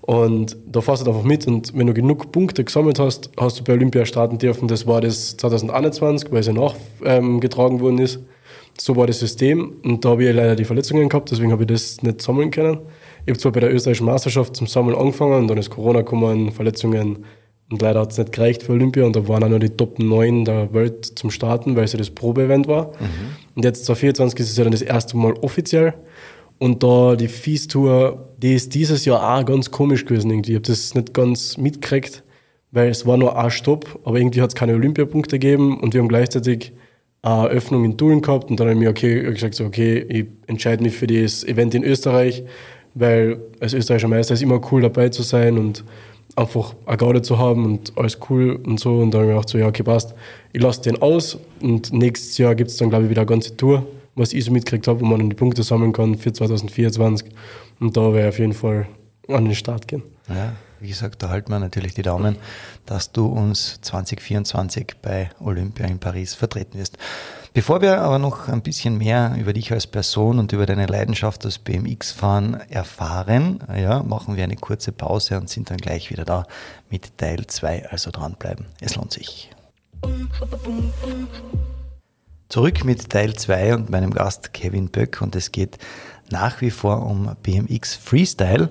[0.00, 3.60] Und da fährst du halt einfach mit und wenn du genug Punkte gesammelt hast, hast
[3.60, 4.66] du bei Olympia starten dürfen.
[4.66, 8.20] Das war das 2021, weil es ja nachgetragen ähm, worden ist
[8.80, 11.68] so war das System und da habe ich leider die Verletzungen gehabt, deswegen habe ich
[11.68, 12.78] das nicht sammeln können.
[13.26, 16.50] Ich habe zwar bei der österreichischen Meisterschaft zum Sammeln angefangen und dann ist Corona gekommen,
[16.50, 17.24] Verletzungen
[17.70, 19.98] und leider hat es nicht gereicht für Olympia und da waren auch nur die Top
[19.98, 22.86] 9 der Welt zum Starten, weil es ja das Probe-Event war.
[22.86, 23.36] Mhm.
[23.54, 25.94] Und jetzt 2024 ist es ja dann das erste Mal offiziell
[26.58, 30.52] und da die Fees-Tour, die ist dieses Jahr auch ganz komisch gewesen irgendwie.
[30.52, 32.22] Ich habe das nicht ganz mitgekriegt,
[32.70, 36.00] weil es war nur ein Stopp, aber irgendwie hat es keine Olympiapunkte gegeben und wir
[36.00, 36.72] haben gleichzeitig
[37.22, 40.26] eine Öffnung in Tulln gehabt und dann habe ich mir okay, gesagt, so, okay, ich
[40.46, 42.42] entscheide mich für das Event in Österreich,
[42.94, 45.84] weil als österreichischer Meister ist immer cool dabei zu sein und
[46.36, 49.00] einfach eine Gaude zu haben und alles cool und so.
[49.00, 50.14] Und dann habe ich gedacht, so, ja, okay, passt.
[50.52, 53.56] Ich lasse den aus und nächstes Jahr gibt es dann, glaube ich, wieder eine ganze
[53.56, 57.28] Tour, was ich so mitgekriegt habe, wo man dann die Punkte sammeln kann für 2024.
[57.80, 58.86] Und da werde ich auf jeden Fall
[59.28, 60.02] an den Start gehen.
[60.28, 62.36] Ja, wie gesagt, da halten wir natürlich die Daumen,
[62.86, 66.96] dass du uns 2024 bei Olympia in Paris vertreten wirst.
[67.52, 71.44] Bevor wir aber noch ein bisschen mehr über dich als Person und über deine Leidenschaft
[71.44, 76.46] das BMX-Fahren erfahren, ja, machen wir eine kurze Pause und sind dann gleich wieder da
[76.90, 77.90] mit Teil 2.
[77.90, 78.66] Also dranbleiben.
[78.80, 79.50] Es lohnt sich.
[82.48, 85.78] Zurück mit Teil 2 und meinem Gast Kevin Böck und es geht
[86.30, 88.70] nach wie vor um BMX Freestyle.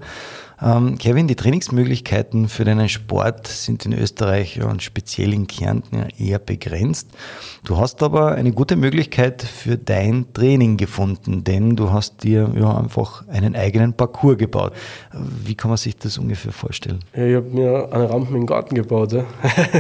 [0.62, 6.40] Ähm, Kevin, die Trainingsmöglichkeiten für deinen Sport sind in Österreich und speziell in Kärnten eher
[6.40, 7.10] begrenzt.
[7.64, 12.78] Du hast aber eine gute Möglichkeit für dein Training gefunden, denn du hast dir ja
[12.78, 14.74] einfach einen eigenen Parcours gebaut.
[15.46, 17.00] Wie kann man sich das ungefähr vorstellen?
[17.16, 19.14] Ja, ich habe mir eine Rampe im Garten gebaut.
[19.14, 19.26] Ja.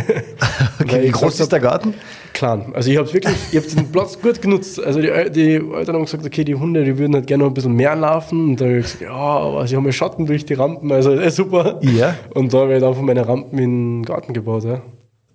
[0.80, 1.94] okay, wie groß ist der Garten?
[2.34, 2.72] Klein.
[2.74, 4.82] Also ich habe wirklich, ich habe den Platz gut genutzt.
[4.82, 7.54] Also die, die Eltern haben gesagt, okay, die Hunde, die würden halt gerne noch ein
[7.54, 8.52] bisschen mehr laufen.
[8.52, 11.12] Und dann habe ich gesagt, ja, aber sie haben ja Schatten durch die Rampen, also
[11.12, 11.79] ist super.
[11.82, 12.15] Ja.
[12.34, 14.63] Und da habe ich einfach meine Rampen in den Garten gebaut.
[14.63, 14.82] Ja.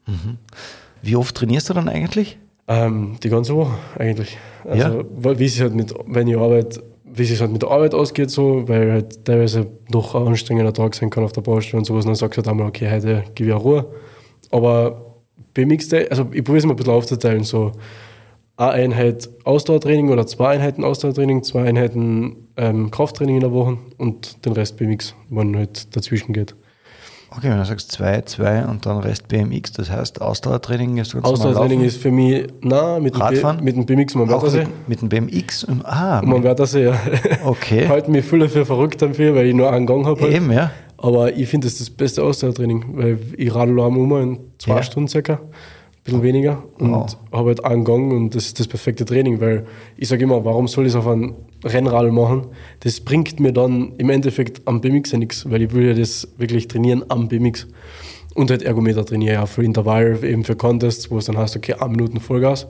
[0.06, 0.38] Mhm.
[1.02, 2.38] Wie oft trainierst du dann eigentlich?
[2.66, 4.38] Ähm, die ganze Woche eigentlich.
[4.64, 5.38] Also ja.
[5.38, 8.66] wie es halt mit, wenn ich arbeite, wie es halt mit der Arbeit ausgeht, so,
[8.66, 12.14] weil halt teilweise doch ein anstrengender Tag sein kann auf der Baustelle und sowas, dann
[12.14, 13.86] sagst du halt einmal, okay, heute gebe ich auch Ruhe.
[14.50, 15.14] Aber
[15.52, 17.72] BMX Day, also ich probiere es mal ein bisschen aufzuteilen, so
[18.56, 24.44] eine Einheit Ausdauertraining oder zwei Einheiten Ausdauertraining, zwei Einheiten ähm, Krafttraining in der Woche und
[24.44, 26.54] den Rest BMX, wann halt dazwischen geht.
[27.36, 31.24] Okay, wenn du sagst 2, 2 und dann Rest BMX, das heißt Ausdauertraining ist ganz
[31.24, 33.56] Ausdauertraining ist für mich, na mit Radfahren?
[33.56, 34.66] Dem, mit dem BMX man Wörthersee.
[34.86, 35.64] Mit, mit dem BMX?
[35.64, 37.00] Und, ah, man Wörthersee, ja.
[37.44, 37.88] Okay.
[37.88, 40.20] Halten mich viele für verrückt dafür, weil ich nur einen Gang habe.
[40.20, 40.32] Halt.
[40.32, 40.70] Eben, ja.
[40.96, 44.76] Aber ich finde, das ist das beste Ausdauertraining, weil ich radel am um in zwei
[44.76, 44.82] ja.
[44.84, 45.40] Stunden circa
[46.04, 47.16] bisschen weniger und wow.
[47.32, 50.68] habe halt einen Gang und das ist das perfekte Training, weil ich sage immer, warum
[50.68, 52.48] soll ich es auf einem Rennrad machen?
[52.80, 56.28] Das bringt mir dann im Endeffekt am BMX ja nichts, weil ich will ja das
[56.36, 57.66] wirklich trainieren am BMX.
[58.34, 61.74] Und halt Ergometer trainiere ja für Intervall, eben für Contests, wo es dann heißt, okay,
[61.74, 62.66] 1 Minuten Vollgas.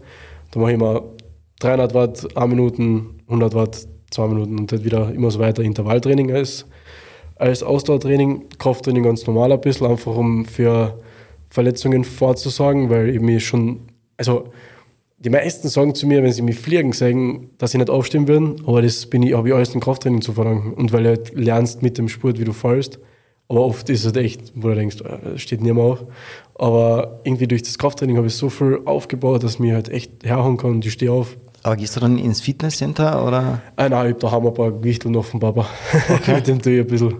[0.51, 1.03] Dann mache ich immer
[1.61, 6.33] 300 Watt, 1 Minuten, 100 Watt, 2 Minuten und halt wieder immer so weiter Intervalltraining
[6.33, 6.67] als,
[7.37, 8.45] als Ausdauertraining.
[8.59, 11.01] Krafttraining ganz normal ein bisschen, einfach um für
[11.55, 13.79] Verletzungen vorzusagen, weil ich mich schon,
[14.17, 14.49] also
[15.19, 18.57] die meisten sagen zu mir, wenn sie mich fliegen, sagen, dass sie nicht aufstehen würden,
[18.67, 20.73] aber das bin ich, habe ich alles dem Krafttraining zu verdanken.
[20.75, 22.99] Und weil du halt lernst mit dem Sport, wie du fallst.
[23.49, 26.05] Aber oft ist es echt, wo du denkst, das steht nie mehr auf.
[26.57, 30.57] Aber irgendwie durch das Krafttraining habe ich so viel aufgebaut, dass mir halt echt herhauen
[30.57, 31.37] kann und ich stehe auf.
[31.63, 33.63] Aber gehst du dann ins Fitnesscenter oder?
[33.77, 35.67] Ah, nein, ich habe daheim ein paar Gewichtel noch vom Papa.
[36.17, 36.35] Okay.
[36.35, 37.17] mit dem tue ich ein bisschen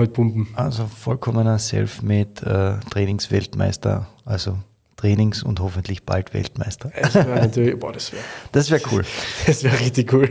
[0.00, 0.48] halt pumpen.
[0.54, 4.58] Also vollkommener Selfmade äh, Trainingsweltmeister, also
[4.96, 6.92] Trainings- und hoffentlich bald Weltmeister.
[7.00, 8.22] Das wäre natürlich, boah, das wäre.
[8.52, 9.04] Das wäre cool.
[9.46, 10.28] Das wäre richtig cool.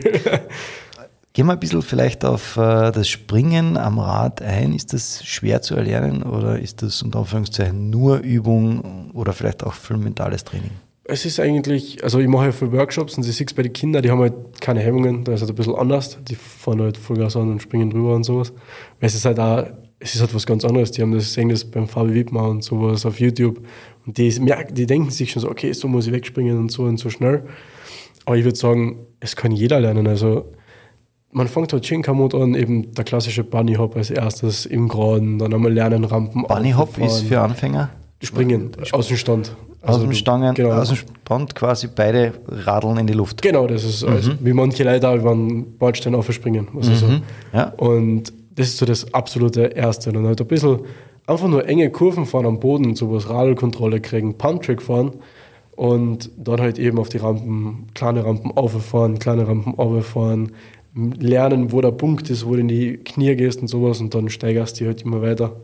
[1.32, 4.72] Gehen wir ein bisschen vielleicht auf äh, das Springen am Rad ein.
[4.72, 9.74] Ist das schwer zu erlernen oder ist das unter Anführungszeichen nur Übung oder vielleicht auch
[9.74, 10.72] für mentales Training?
[11.10, 13.72] Es ist eigentlich, also ich mache ja für Workshops und ich sehe es bei den
[13.72, 16.18] Kindern, die haben halt keine Hemmungen, da ist halt ein bisschen anders.
[16.28, 18.52] Die fahren halt Vollgas an und springen drüber und sowas.
[19.00, 19.66] Weil es ist halt auch,
[19.98, 20.92] es ist halt was ganz anderes.
[20.92, 23.60] Die haben das, sehen das beim Fabi Wittmer und sowas auf YouTube.
[24.06, 24.30] Und die,
[24.70, 27.44] die denken sich schon so, okay, so muss ich wegspringen und so und so schnell.
[28.24, 30.06] Aber ich würde sagen, es kann jeder lernen.
[30.06, 30.52] Also
[31.32, 35.52] man fängt halt Chinkamot an, eben der klassische Bunny Hop als erstes im Graden, dann
[35.52, 36.44] einmal lernen Rampen.
[36.44, 37.90] Bunny Hop ist für Anfänger?
[38.22, 39.56] Springen, aus dem Stand.
[39.82, 40.72] Also aus dem Stangen, genau.
[40.72, 43.40] aus dem Stand quasi beide Radeln in die Luft.
[43.40, 44.12] Genau, das ist mhm.
[44.12, 46.68] also, wie manche Leute über einen Bordstein aufspringen.
[46.76, 46.96] Also mhm.
[46.96, 47.06] so.
[47.54, 47.72] ja.
[47.78, 50.10] Und das ist so das absolute Erste.
[50.10, 50.80] Und halt ein bisschen
[51.26, 55.12] einfach nur enge Kurven fahren am Boden, sowas Radelkontrolle kriegen, Pumptrack fahren
[55.76, 60.52] und dann halt eben auf die Rampen, kleine Rampen auffahren, kleine Rampen auffahren,
[60.94, 64.28] lernen, wo der Punkt ist, wo du in die Knie gehst und sowas und dann
[64.28, 65.56] steigerst du halt immer weiter.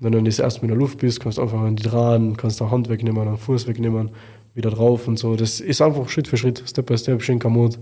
[0.00, 2.58] Wenn du das erst mit der Luft bist, kannst du einfach an die dran, kannst
[2.60, 4.10] du Hand wegnehmen, einen Fuß wegnehmen,
[4.54, 5.36] wieder drauf und so.
[5.36, 7.78] Das ist einfach Schritt für Schritt, Step by Step, schön Kamot.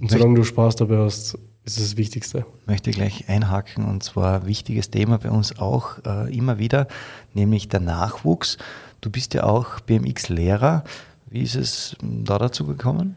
[0.00, 2.46] Und solange du Spaß dabei hast, ist das Wichtigste.
[2.62, 6.88] Ich möchte gleich einhaken und zwar wichtiges Thema bei uns auch äh, immer wieder,
[7.34, 8.56] nämlich der Nachwuchs.
[9.02, 10.84] Du bist ja auch BMX-Lehrer.
[11.28, 13.16] Wie ist es da dazu gekommen?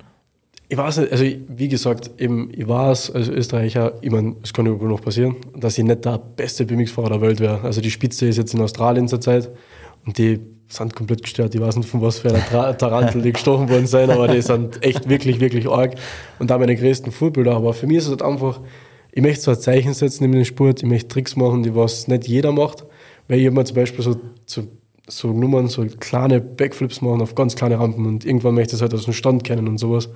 [0.67, 4.65] Ich weiß nicht, also wie gesagt, eben, ich es als Österreicher, ich meine, es kann
[4.65, 7.61] überall noch passieren, dass ich nicht der beste BMX-Fahrer der Welt wäre.
[7.61, 9.51] Also die Spitze ist jetzt in Australien zurzeit
[10.05, 11.53] und die sind komplett gestört.
[11.53, 14.81] Ich weiß nicht, von was für einer Tarantel die gestochen worden sind, aber die sind
[14.83, 15.95] echt wirklich, wirklich arg.
[16.39, 17.55] Und da meine größten Vorbilder.
[17.55, 18.59] Aber für mich ist es halt einfach,
[19.11, 22.27] ich möchte zwar Zeichen setzen in den Sport, ich möchte Tricks machen, die was nicht
[22.27, 22.85] jeder macht.
[23.27, 24.63] Weil ich mir zum Beispiel so, so,
[25.07, 28.81] so Nummern, so kleine Backflips machen auf ganz kleine Rampen und irgendwann möchte ich es
[28.81, 30.09] halt aus dem Stand kennen und sowas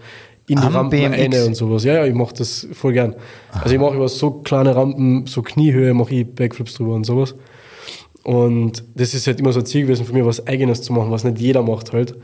[0.50, 1.48] in die Am Rampen BMX.
[1.48, 1.84] und sowas.
[1.84, 3.16] Ja, ja, ich mache das voll gern.
[3.52, 3.62] Aha.
[3.62, 7.36] Also ich mache über so kleine Rampen, so Kniehöhe, mache ich Backflips drüber und sowas.
[8.24, 11.12] Und das ist halt immer so ein Ziel gewesen für mich, was Eigenes zu machen,
[11.12, 12.16] was nicht jeder macht halt.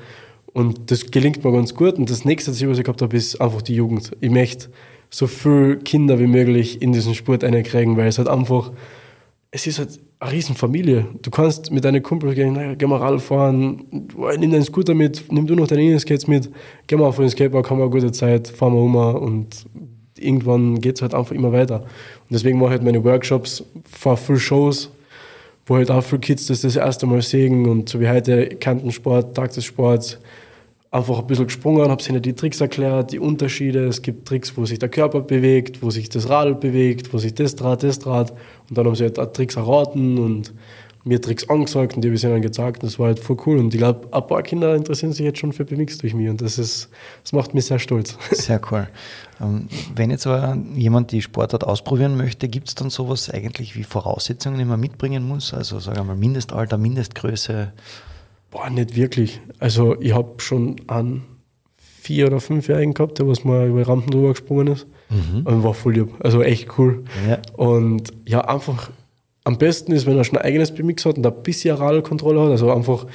[0.53, 1.95] Und das gelingt mir ganz gut.
[1.95, 4.11] Und das nächste Ziel, was ich gehabt habe, ist einfach die Jugend.
[4.21, 4.69] Ich möchte
[5.09, 8.71] so viele Kinder wie möglich in diesen Sport einkriegen, weil es halt einfach,
[9.51, 11.05] es ist halt eine Riesenfamilie.
[11.21, 13.85] Du kannst mit deinen Kumpels gehen, naja, geh mal Radl fahren,
[14.37, 16.49] nimm deinen Scooter mit, nimm du noch deine Inlineskates mit,
[16.87, 19.65] geh mal auf den Skatepark, haben wir eine gute Zeit, fahren wir um und
[20.17, 21.81] irgendwann geht es halt einfach immer weiter.
[21.81, 24.91] Und deswegen mache ich halt meine Workshops, fahre viele Shows,
[25.65, 29.35] wo halt auch viele Kids das das erste Mal sehen und so wie heute Kantensport,
[29.35, 30.19] Tag des Sports,
[30.95, 33.85] einfach ein bisschen gesprungen, habe ihnen die Tricks erklärt, die Unterschiede.
[33.87, 37.33] Es gibt Tricks, wo sich der Körper bewegt, wo sich das Radl bewegt, wo sich
[37.33, 38.31] das Draht, das Draht.
[38.69, 40.53] Und dann haben sie halt auch Tricks erraten und
[41.03, 42.81] mir Tricks angesagt und die habe ich ihnen gezeigt.
[42.81, 43.57] Das war halt voll cool.
[43.59, 46.41] Und ich glaube, ein paar Kinder interessieren sich jetzt schon für BMX durch mich und
[46.41, 46.89] das, ist,
[47.21, 48.17] das macht mich sehr stolz.
[48.31, 48.87] Sehr cool.
[49.41, 53.83] Ähm, wenn jetzt aber jemand die Sportart ausprobieren möchte, gibt es dann sowas eigentlich wie
[53.83, 55.53] Voraussetzungen, die man mitbringen muss?
[55.53, 57.73] Also sagen wir mal Mindestalter, Mindestgröße?
[58.55, 59.41] Boah, nicht wirklich.
[59.59, 61.23] Also ich habe schon einen
[61.75, 64.87] vier- oder fünfjährigen gehabt, der was mal über Rampen drüber gesprungen ist.
[65.09, 65.45] Mhm.
[65.45, 66.13] Und war voll lieb.
[66.19, 67.03] Also echt cool.
[67.27, 67.39] Ja.
[67.57, 68.91] Und ja, einfach
[69.43, 72.51] am besten ist, wenn er schon ein eigenes BMX hat und ein bisschen Radlkontrolle hat.
[72.51, 73.05] Also einfach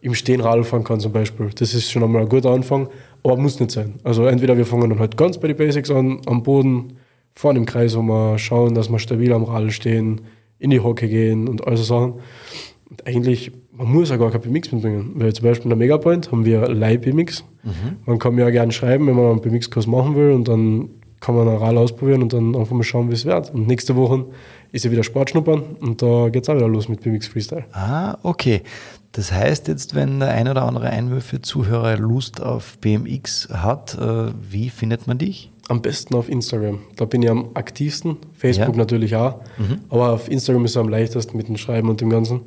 [0.00, 1.50] im Stehen Radl fahren kann zum Beispiel.
[1.54, 2.88] Das ist schon einmal ein guter Anfang,
[3.22, 3.96] aber muss nicht sein.
[4.02, 6.96] Also entweder wir fangen dann halt ganz bei den Basics an, am Boden,
[7.34, 10.22] fahren im Kreis um, schauen, dass wir stabil am Radl stehen,
[10.58, 12.14] in die Hocke gehen und all so Sachen.
[12.88, 15.12] Und eigentlich, man muss ja gar kein BMX mitbringen.
[15.16, 17.44] Weil zum Beispiel in der Megapoint haben wir Leih-BMX.
[17.64, 17.72] Mhm.
[18.06, 21.34] Man kann mir ja gerne schreiben, wenn man einen BMX-Kurs machen will und dann kann
[21.34, 23.52] man ein Rad ausprobieren und dann einfach mal schauen, wie es wird.
[23.52, 24.26] Und nächste Woche
[24.70, 27.64] ist ja wieder Sportschnuppern und da geht es auch wieder los mit BMX Freestyle.
[27.72, 28.62] Ah, okay.
[29.12, 34.68] Das heißt jetzt, wenn der ein oder andere Einwürfe-Zuhörer Lust auf BMX hat, äh, wie
[34.68, 35.50] findet man dich?
[35.68, 36.80] Am besten auf Instagram.
[36.96, 38.18] Da bin ich am aktivsten.
[38.34, 38.78] Facebook ja.
[38.78, 39.40] natürlich auch.
[39.56, 39.80] Mhm.
[39.88, 42.42] Aber auf Instagram ist es am leichtesten mit dem Schreiben und dem Ganzen.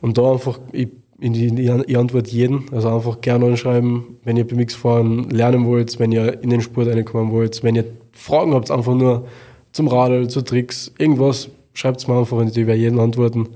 [0.00, 0.88] Und da einfach, ich,
[1.20, 1.46] in die,
[1.86, 2.72] ich antworte jeden.
[2.72, 6.88] Also einfach gerne anschreiben, wenn ihr BMX fahren lernen wollt, wenn ihr in den Sport
[6.88, 9.26] reinkommen wollt, wenn ihr Fragen habt, einfach nur
[9.72, 13.48] zum Radl, zu Tricks, irgendwas, schreibt es mir einfach und ich werde jeden antworten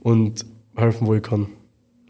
[0.00, 0.44] und
[0.76, 1.48] helfen, wo ich kann.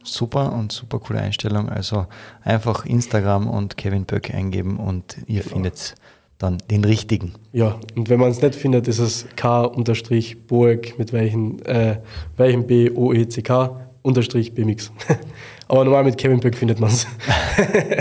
[0.02, 1.68] Super und super coole Einstellung.
[1.68, 2.06] Also
[2.42, 5.54] einfach Instagram und Kevin Böck eingeben und ihr genau.
[5.54, 5.94] findet
[6.38, 7.34] dann den richtigen.
[7.52, 12.00] Ja, und wenn man es nicht findet, ist es K-Boeck mit welchen, äh,
[12.36, 14.92] welchem B-O-E-C-K unterstrich BMX.
[15.68, 17.06] Aber normal mit Kevin Böck findet man es.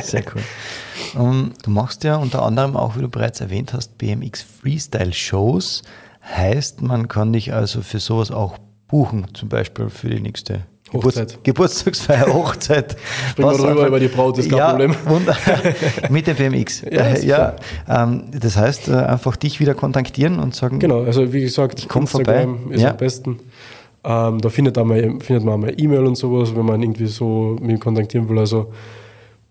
[0.10, 0.42] Sehr cool.
[1.16, 5.14] Um, ähm, du machst ja unter anderem auch, wie du bereits erwähnt hast, BMX Freestyle
[5.14, 5.82] Shows.
[6.24, 11.44] Heißt, man kann dich also für sowas auch buchen, zum Beispiel für die nächste Hochzeit.
[11.44, 12.96] Geburtstagsfeier, Hochzeit.
[13.32, 14.96] Springen wir drüber über die Braut, ist kein ja, Problem.
[16.10, 16.84] mit dem BMX.
[16.92, 17.56] Ja, ja
[17.88, 20.80] ähm, das heißt, äh, einfach dich wieder kontaktieren und sagen.
[20.80, 22.76] Genau, also wie gesagt, ich komm Instagram vorbei.
[22.76, 22.92] ist ja.
[22.92, 23.40] am besten.
[24.04, 27.80] Ähm, da findet, man, findet man mal E-Mail und sowas, wenn man irgendwie so mich
[27.80, 28.38] kontaktieren will.
[28.38, 28.72] Also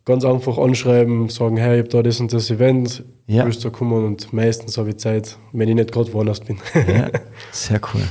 [0.04, 3.44] ganz einfach anschreiben, sagen, hey, ich habe da das und das Event, ja.
[3.44, 4.04] willst du kommen?
[4.04, 6.58] Und meistens habe ich Zeit, wenn ich nicht gerade woanders bin.
[6.74, 7.08] Ja,
[7.50, 8.02] sehr cool.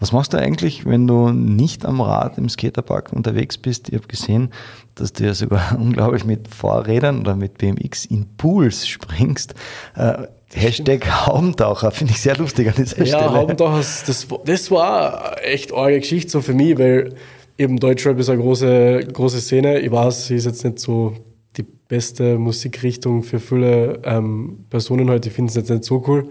[0.00, 3.88] Was machst du eigentlich, wenn du nicht am Rad im Skaterpark unterwegs bist?
[3.88, 4.50] Ich habe gesehen,
[4.94, 9.54] dass du ja sogar unglaublich mit Fahrrädern oder mit BMX in Pools springst.
[9.96, 13.22] Äh, Hashtag Haubentaucher, finde ich sehr lustig an dieser ja, Stelle.
[13.22, 17.14] Ja, Haubentaucher, das, das war echt arge Geschichte so für mich, weil
[17.58, 19.80] eben Deutschrap ist eine große, große Szene.
[19.80, 21.14] Ich weiß, sie ist jetzt nicht so
[21.56, 25.28] die beste Musikrichtung für viele ähm, Personen heute.
[25.28, 26.30] Ich finde es jetzt nicht so cool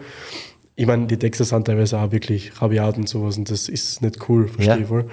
[0.80, 4.30] ich meine, die Texte sind teilweise auch wirklich rabiat und sowas und das ist nicht
[4.30, 4.82] cool, verstehe ja.
[4.82, 5.06] ich voll.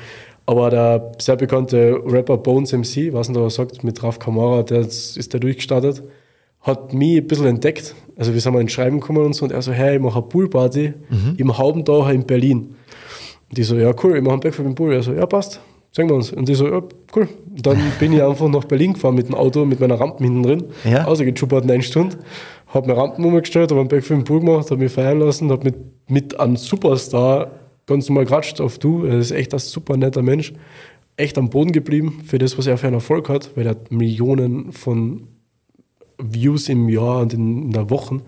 [0.44, 5.33] Aber der sehr bekannte Rapper Bones MC, was er sagt, mit Raf Kamara, der ist
[5.33, 6.03] da durchgestartet,
[6.61, 7.94] hat mich ein bisschen entdeckt.
[8.14, 10.18] Also wir sind mal ins Schreiben gekommen und so und er so, hey, ich mache
[10.18, 11.35] eine Poolparty mhm.
[11.38, 12.77] im Haubentaucher in Berlin.
[13.48, 14.92] Und ich so, ja cool, ich mache einen Backflip im Pool.
[14.92, 15.61] Er so, ja passt,
[15.92, 16.31] sagen wir uns.
[16.31, 16.83] Und ich so, ja
[17.16, 17.27] cool.
[17.50, 20.42] Und dann bin ich einfach nach Berlin gefahren mit dem Auto, mit meiner Rampe hinten
[20.42, 21.07] drin, ja.
[21.07, 22.18] ausgechuppert in eine Stunde
[22.74, 25.50] habe mir Rampen umgestellt, habe einen Back für den Pool gemacht, habe mich feiern lassen,
[25.50, 25.76] habe mit,
[26.08, 27.52] mit einem Superstar
[27.87, 29.04] ganz normal geratscht auf du.
[29.04, 30.52] Er ist echt ein super netter Mensch.
[31.16, 33.92] Echt am Boden geblieben für das, was er für einen Erfolg hat, weil er hat
[33.92, 35.28] Millionen von
[36.18, 38.20] Views im Jahr und in, in der Woche.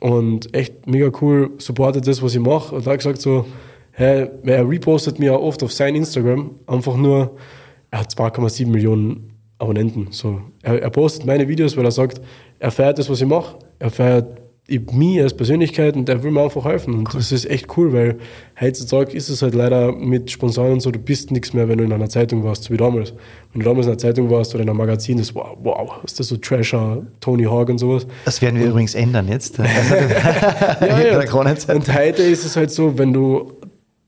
[0.00, 2.74] Und echt mega cool, supportet das, was ich mache.
[2.74, 3.46] Und er hat gesagt so,
[3.92, 7.36] hey, er repostet mir auch oft auf sein Instagram, einfach nur,
[7.90, 9.29] er hat 2,7 Millionen
[9.60, 10.08] Abonnenten.
[10.10, 12.20] So, er, er postet meine Videos, weil er sagt,
[12.58, 13.56] er feiert das, was ich mache.
[13.78, 16.94] Er feiert mich als Persönlichkeit und er will mir einfach helfen.
[16.94, 17.20] Und cool.
[17.20, 18.18] das ist echt cool, weil
[18.60, 21.84] heutzutage ist es halt leider mit Sponsoren und so, du bist nichts mehr, wenn du
[21.84, 23.12] in einer Zeitung warst, so wie damals.
[23.52, 26.20] Wenn du damals in einer Zeitung warst oder in einem Magazin, das wow, wow, ist
[26.20, 28.06] das so Trasher, Tony Hawk und sowas.
[28.24, 29.58] Das werden wir und, übrigens ändern jetzt.
[29.58, 31.34] ja, ja.
[31.74, 33.52] Und heute ist es halt so, wenn du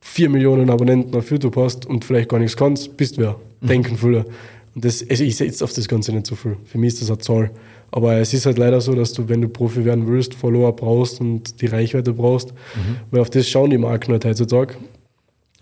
[0.01, 3.37] vier Millionen Abonnenten auf YouTube hast und vielleicht gar nichts kannst, bist wer.
[3.61, 3.67] Mhm.
[3.67, 4.27] Denken viele.
[4.75, 6.57] Und das, also ich setze auf das Ganze nicht so viel.
[6.65, 7.51] Für mich ist das eine Zahl.
[7.91, 11.21] Aber es ist halt leider so, dass du, wenn du Profi werden willst, Follower brauchst
[11.21, 12.97] und die Reichweite brauchst, mhm.
[13.11, 14.77] weil auf das schauen die Marken halt heutzutage.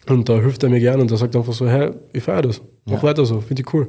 [0.08, 2.60] Und da hilft er mir gern und er sagt einfach so, hey, ich feiere das,
[2.86, 3.88] mach weiter so, finde ich cool.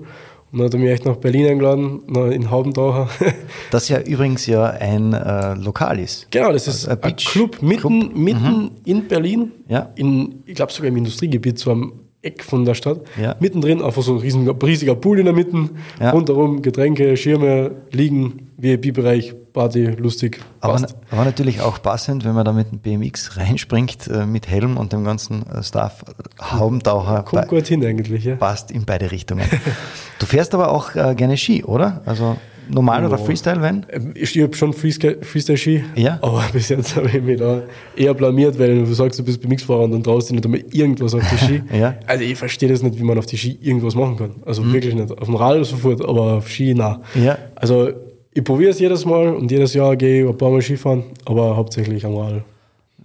[0.52, 3.08] Und dann hat er mich echt nach Berlin eingeladen, in Haubentaucher.
[3.72, 6.28] Das ja übrigens ja ein äh, Lokal ist.
[6.30, 8.16] genau, das ist Also ein Club mitten, Club.
[8.18, 9.92] mitten in Berlin, Ja.
[9.96, 13.00] in, ich glaube sogar im Industriegebiet, so am Eck von der Stadt.
[13.20, 13.36] Ja.
[13.40, 16.12] Mittendrin einfach so ein riesiger, riesiger Pool in der Mitte, Ja.
[16.12, 20.80] rundherum Getränke, Schirme, Liegen, VIP-Bereich, Party, lustig, Aber,
[21.10, 24.94] aber natürlich auch passend, wenn man da mit dem BMX reinspringt, äh, mit Helm und
[24.94, 26.06] dem ganzen äh, Stuff,
[26.40, 28.36] Haubentaucher, Kommt bei- gut hin eigentlich, ja.
[28.36, 29.46] passt in beide Richtungen.
[30.20, 32.02] du fährst aber auch äh, gerne Ski, oder?
[32.06, 32.38] Also
[32.70, 33.24] normal oder Ja.
[33.24, 33.86] Freestyle, wenn?
[33.90, 36.20] Ähm, Ich habe schon Freestyle- Freestyle-Ski, Ja.
[36.22, 37.62] aber bis jetzt habe ich mich da
[37.96, 41.14] eher blamiert, weil du sagst, du bist BMX-Fahrer und dann traust du nicht einmal irgendwas
[41.14, 41.64] auf die Ski.
[41.74, 41.96] Ja.
[42.08, 44.32] Also ich verstehe das nicht, wie man auf die Ski irgendwas machen kann.
[44.46, 45.12] Also wirklich nicht.
[45.12, 47.02] Auf dem Rad sofort, aber auf Ski, na.
[47.16, 47.38] Ja.
[47.56, 47.90] Also
[48.34, 51.56] ich probiere es jedes Mal und jedes Jahr gehe ich ein paar Mal Skifahren, aber
[51.58, 52.44] hauptsächlich am Rad.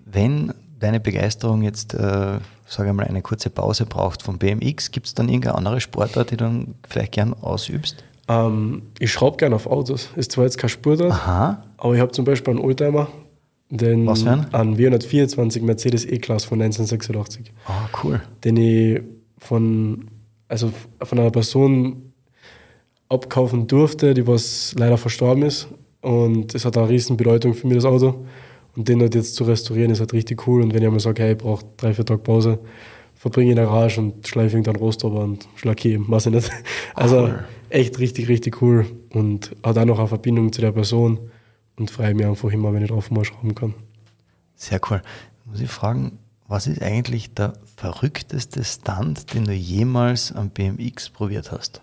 [0.04, 1.98] Wenn deine Begeisterung jetzt, äh,
[2.68, 6.30] sage ich mal, eine kurze Pause braucht vom BMX, gibt es dann irgendeine andere Sportart,
[6.30, 8.04] die du dann vielleicht gern ausübst?
[8.28, 10.10] Ähm, ich schraube gerne auf Autos.
[10.16, 11.64] Ist zwar jetzt kein Sportart, Aha.
[11.78, 13.08] aber ich habe zum Beispiel einen Oldtimer,
[13.70, 14.54] den Was für einen?
[14.54, 17.52] einen W124 Mercedes E-Class von 1986.
[17.66, 18.20] Ah, cool.
[18.44, 19.00] den ich
[19.38, 20.08] von,
[20.48, 22.12] also von einer Person
[23.08, 25.68] abkaufen durfte, die was leider verstorben ist.
[26.00, 28.24] Und es hat eine riesen Bedeutung für mich, das Auto.
[28.76, 30.62] Und den halt jetzt zu restaurieren, ist halt richtig cool.
[30.62, 32.58] Und wenn ich einmal sage, hey, ich brauche drei, vier Tage Pause,
[33.16, 36.50] verbringe in der Garage und schleife irgendeinen Rost runter und schlackiere, weiß ich nicht.
[36.94, 37.44] Also Cool.
[37.70, 38.86] echt richtig, richtig cool.
[39.10, 41.18] Und hat auch noch eine Verbindung zu der Person
[41.76, 43.74] und freue mich einfach immer, wenn ich drauf mal schrauben kann.
[44.54, 45.02] Sehr cool.
[45.44, 51.50] Muss ich fragen, was ist eigentlich der verrückteste Stunt, den du jemals am BMX probiert
[51.52, 51.82] hast?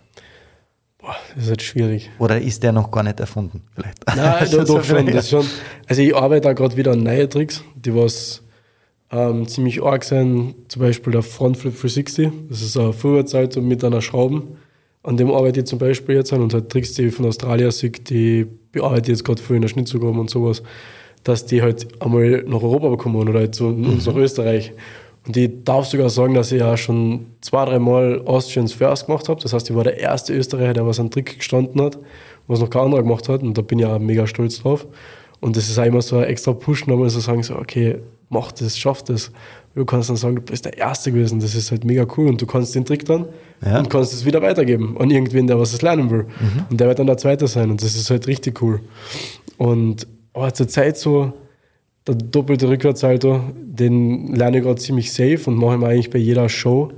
[0.98, 2.10] Boah, das ist halt schwierig.
[2.18, 3.62] Oder ist der noch gar nicht erfunden?
[3.74, 3.98] Vielleicht.
[4.06, 5.46] Nein, doch, doch schon, das schon.
[5.86, 8.42] Also ich arbeite da gerade wieder an neue Tricks, die was
[9.14, 10.54] ähm, ziemlich arg sind.
[10.68, 12.30] Zum Beispiel der Frontflip 360.
[12.48, 14.56] Das ist ein Vorwärtssalto mit einer Schrauben.
[15.02, 17.70] An dem arbeite ich zum Beispiel jetzt an und halt Tricks, die ich von Australien
[17.70, 20.62] sehe, die bearbeite ich jetzt gerade für in der Schnittzugabe und sowas,
[21.22, 24.72] dass die halt einmal nach Europa bekommen oder halt zu uns nach Österreich.
[25.26, 29.40] Und ich darf sogar sagen, dass ich ja schon zwei, dreimal Austrians First gemacht habe.
[29.40, 31.98] Das heißt, ich war der erste Österreicher, der was an Trick gestanden hat,
[32.46, 33.42] was noch kein anderer gemacht hat.
[33.42, 34.86] Und da bin ich auch mega stolz drauf.
[35.40, 37.96] Und das ist auch immer so ein extra Push, nochmal so sagen, so, okay,
[38.28, 39.30] mach das, schaff das.
[39.74, 41.40] Du kannst dann sagen, du bist der Erste gewesen.
[41.40, 42.28] Das ist halt mega cool.
[42.28, 43.26] Und du kannst den Trick dann
[43.64, 43.78] Ja.
[43.80, 46.26] und kannst es wieder weitergeben an irgendwen, der was es lernen will.
[46.70, 47.70] Und der wird dann der Zweite sein.
[47.70, 48.80] Und das ist halt richtig cool.
[49.58, 51.32] Und aber zur Zeit so,
[52.06, 56.48] der doppelte Rückwärtssalto, den lerne ich gerade ziemlich safe und mache ich eigentlich bei jeder
[56.48, 56.92] Show.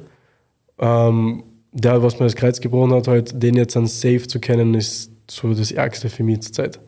[0.79, 4.75] Ähm, der, was mir das Kreuz gebrochen hat, halt, den jetzt an safe zu kennen,
[4.75, 6.81] ist so das Ärgste für mich zur Zeit.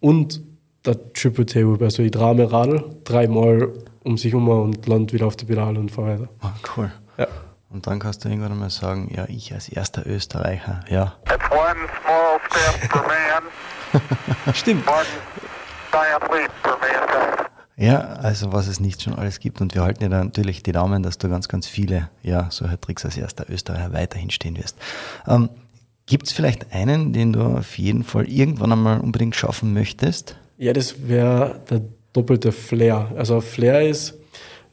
[0.00, 0.42] Und
[0.84, 5.36] der Triple Tail, also ich drehe Radl dreimal um sich um und land wieder auf
[5.36, 6.28] die Pedale und fahre weiter.
[6.40, 6.90] Ah, cool.
[7.18, 7.26] Ja.
[7.68, 11.14] Und dann kannst du irgendwann mal sagen, ja, ich als erster Österreicher, ja.
[11.24, 14.84] It's one small step for man, Stimmt.
[17.76, 19.60] Ja, also was es nicht schon alles gibt.
[19.60, 22.80] Und wir halten dir da natürlich die Daumen, dass du ganz, ganz viele, ja, solche
[22.80, 24.76] Tricks als erster Österreicher weiterhin stehen wirst.
[25.26, 25.48] Ähm,
[26.06, 30.36] gibt es vielleicht einen, den du auf jeden Fall irgendwann einmal unbedingt schaffen möchtest?
[30.60, 31.80] Ja, das wäre der
[32.12, 33.10] doppelte Flair.
[33.16, 34.18] Also Flair ist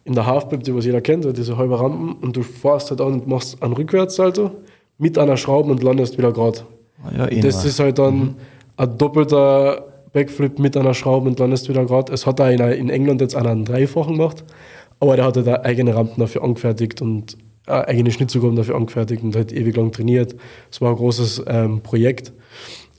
[0.04, 3.14] in der Halfpipe, die was jeder kennt, diese halbe Rampen und du fährst halt an
[3.14, 4.52] und machst einen Rückwärtssalto
[4.98, 6.60] mit einer Schraube und landest wieder gerade.
[7.18, 8.36] Ja, eh Das ist halt dann
[8.76, 12.12] ein doppelter Backflip mit einer Schraube und landest wieder gerade.
[12.12, 14.44] Es hat auch in, England jetzt einen dreifachen gemacht,
[15.00, 19.24] aber der hat halt auch eigene Rampen dafür angefertigt und äh, eigene Schnittzugaben dafür angefertigt
[19.24, 20.36] und halt ewig lang trainiert.
[20.70, 22.34] Es war ein großes ähm, Projekt,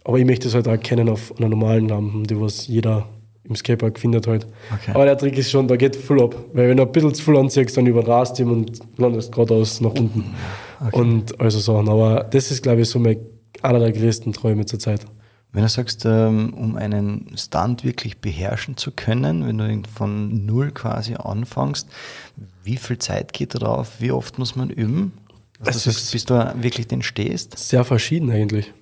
[0.08, 3.06] aber ich möchte es halt auch kennen auf einer normalen Lampen, die was jeder
[3.44, 4.46] im Skatepark findet halt.
[4.72, 4.92] Okay.
[4.94, 6.34] Aber der Trick ist schon, da geht voll ab.
[6.54, 9.90] Weil wenn du ein bisschen zu voll anziehst, dann überrast ihm und landest geradeaus nach
[9.90, 10.34] unten.
[10.92, 11.90] Und also Sachen.
[11.90, 13.18] Aber das ist, glaube ich, so mein,
[13.60, 15.04] einer der größten Träume zur Zeit.
[15.52, 20.46] Wenn du sagst, ähm, um einen Stunt wirklich beherrschen zu können, wenn du ihn von
[20.46, 21.86] null quasi anfängst,
[22.64, 23.96] wie viel Zeit geht da drauf?
[23.98, 25.12] Wie oft muss man üben?
[25.58, 27.58] Du sagst, bis du wirklich den stehst?
[27.58, 28.72] Sehr verschieden eigentlich.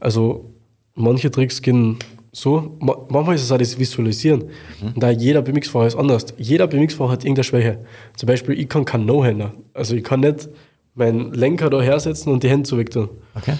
[0.00, 0.52] Also
[0.94, 1.98] manche Tricks gehen
[2.34, 4.44] so, ma- manchmal ist es auch das Visualisieren.
[4.82, 6.24] Und da jeder BMX-Fahrer ist anders.
[6.38, 7.78] Jeder BMX-Fahrer hat irgendeine Schwäche.
[8.16, 9.52] Zum Beispiel, ich kann kein No-Hander.
[9.74, 10.48] Also ich kann nicht
[10.94, 13.10] meinen Lenker da hersetzen und die Hände so weg tun.
[13.34, 13.54] Okay.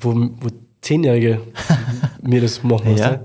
[0.00, 0.48] wo, wo
[0.80, 1.40] Zehnjährige
[2.22, 2.96] mir das machen.
[2.96, 3.20] Ja.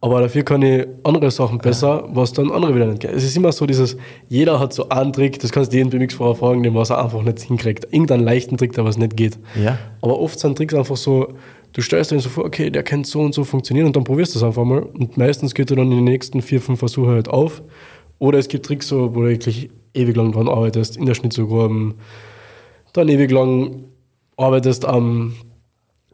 [0.00, 3.16] Aber dafür kann ich andere Sachen besser, was dann andere wieder nicht können.
[3.16, 3.96] Es ist immer so dieses,
[4.28, 7.22] jeder hat so einen Trick, das kannst du jeden BMX-Fahrer fragen, den was er einfach
[7.22, 7.84] nicht hinkriegt.
[7.92, 9.38] Irgendeinen leichten Trick, der was nicht geht.
[9.62, 9.78] Ja.
[10.02, 11.28] Aber oft sind Tricks einfach so,
[11.76, 14.34] du stellst dir so vor, okay, der kann so und so funktionieren und dann probierst
[14.34, 14.82] du es einfach mal.
[14.82, 17.62] Und meistens geht er dann in den nächsten vier, fünf Versuche halt auf.
[18.18, 21.96] Oder es gibt Tricks, so, wo du wirklich ewig lang dran arbeitest, in der Schnitzelgruben,
[22.94, 23.84] dann ewig lang
[24.38, 25.34] arbeitest am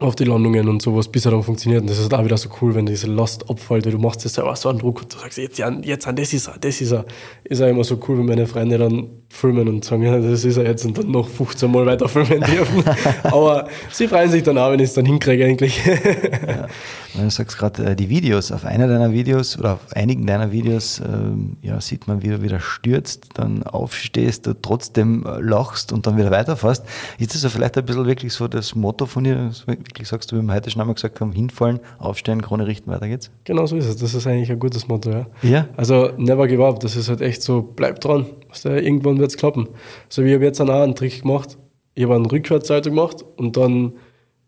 [0.03, 1.81] auf die Landungen und sowas, bis er dann funktioniert.
[1.81, 4.33] Und das ist auch wieder so cool, wenn diese Last abfällt, weil du machst das
[4.33, 6.91] selber so einen Druck und du sagst, jetzt, jetzt an das ist er, das ist
[6.91, 7.05] er.
[7.43, 10.57] Ist auch immer so cool, wenn meine Freunde dann filmen und sagen, ja, das ist
[10.57, 12.83] er jetzt und dann noch 15 Mal weiter filmen dürfen.
[13.23, 15.83] Aber sie freuen sich dann auch, wenn ich es dann hinkriege eigentlich.
[15.85, 16.67] ja.
[17.15, 20.99] Du sagst gerade äh, die Videos, auf einer deiner Videos oder auf einigen deiner Videos
[20.99, 26.07] ähm, ja, sieht man, wie du wieder stürzt, dann aufstehst, du trotzdem äh, lachst und
[26.07, 26.83] dann wieder weiterfährst.
[27.19, 29.51] Ist das ja vielleicht ein bisschen wirklich so das Motto von dir,
[29.93, 33.07] wirklich sagst du, wie wir heute schon einmal gesagt haben, hinfallen, aufstehen, Krone richten, weiter
[33.07, 33.29] geht's?
[33.43, 33.97] Genau so ist es.
[33.97, 35.27] Das ist eigentlich ein gutes Motto, ja.
[35.43, 35.67] Ja?
[35.77, 38.25] Also never give up, das ist halt echt so, bleib dran.
[38.49, 39.67] Also, irgendwann wird es klappen.
[40.09, 41.57] So wie ich habe jetzt auch einen Trick gemacht.
[41.93, 43.93] Ich habe einen Rückwärtssalto gemacht und dann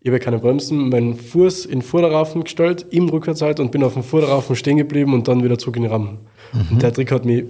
[0.00, 3.94] ich habe keine Bremsen, meinen Fuß in den Vorderraufen gestellt, im Rückwärtshalter und bin auf
[3.94, 6.18] dem Vorderraufen stehen geblieben und dann wieder zurück in den Rahmen.
[6.52, 6.60] Mhm.
[6.70, 7.44] Und der Trick hat mir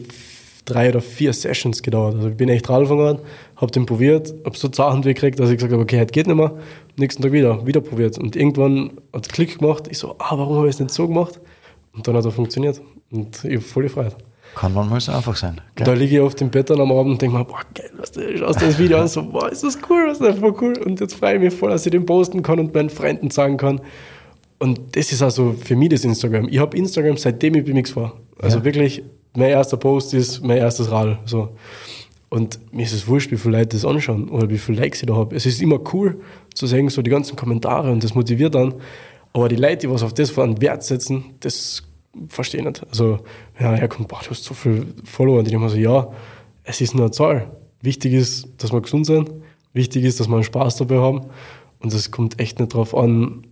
[0.66, 2.16] drei oder vier Sessions gedauert.
[2.16, 3.18] Also ich bin echt Radfahren gegangen,
[3.56, 6.36] habe den probiert, habe so Sachen gekriegt, dass ich gesagt habe, okay, heute geht nicht
[6.36, 6.52] mehr.
[6.98, 8.18] Nächsten Tag wieder, wieder probiert.
[8.18, 9.88] Und irgendwann hat es Klick gemacht.
[9.90, 11.40] Ich so, ah, warum habe ich es nicht so gemacht?
[11.92, 12.80] Und dann hat er funktioniert.
[13.10, 14.16] Und ich habe voll gefreut.
[14.54, 15.60] Kann manchmal so einfach sein.
[15.74, 15.84] Gell?
[15.84, 18.12] Da liege ich auf dem Bett dann am Abend und denke mir, boah, geil, was
[18.12, 20.78] du schaust das Video an, so, boah, ist das cool, was ist voll cool.
[20.78, 23.58] Und jetzt freue ich mich voll, dass ich den posten kann und meinen Freunden sagen
[23.58, 23.80] kann.
[24.58, 26.48] Und das ist also für mich das Instagram.
[26.48, 28.14] Ich habe Instagram seitdem ich BMX war.
[28.40, 28.64] Also ja.
[28.64, 29.02] wirklich,
[29.34, 31.18] mein erster Post ist mein erstes Rad.
[31.26, 31.50] So.
[32.30, 35.06] Und mir ist es wurscht, wie viele Leute das anschauen oder wie viele Likes ich
[35.06, 35.36] da habe.
[35.36, 36.18] Es ist immer cool
[36.56, 38.74] zu sehen, so die ganzen Kommentare und das motiviert dann.
[39.32, 41.82] Aber die Leute, die was auf das von Wert setzen, das
[42.28, 42.86] verstehe ich nicht.
[42.88, 43.20] Also,
[43.60, 45.38] ja, er kommt, boah, du hast so viel Follower.
[45.38, 46.08] Und ich mir so, ja,
[46.64, 47.50] es ist nur eine Zahl.
[47.82, 49.30] Wichtig ist, dass wir gesund sind.
[49.72, 51.26] Wichtig ist, dass wir Spaß dabei haben.
[51.80, 53.46] Und es kommt echt nicht darauf an,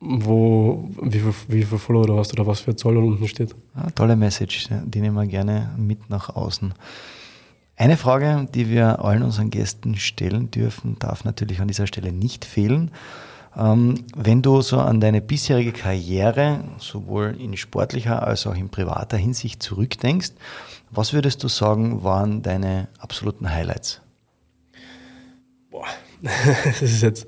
[0.00, 3.54] wo, wie viel, wie viel Follower du hast oder was für eine Zahl unten steht.
[3.76, 6.74] Ja, tolle Message, die nehmen wir gerne mit nach außen.
[7.76, 12.44] Eine Frage, die wir allen unseren Gästen stellen dürfen, darf natürlich an dieser Stelle nicht
[12.44, 12.92] fehlen.
[13.56, 19.16] Ähm, wenn du so an deine bisherige Karriere, sowohl in sportlicher als auch in privater
[19.16, 20.32] Hinsicht zurückdenkst,
[20.90, 24.00] was würdest du sagen, waren deine absoluten Highlights?
[25.70, 25.86] Boah,
[26.64, 27.26] das ist jetzt,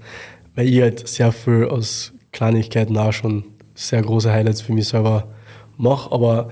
[0.55, 3.45] weil ich halt sehr viel aus Kleinigkeiten auch schon
[3.75, 5.29] sehr große Highlights für mich selber
[5.77, 6.51] mache, aber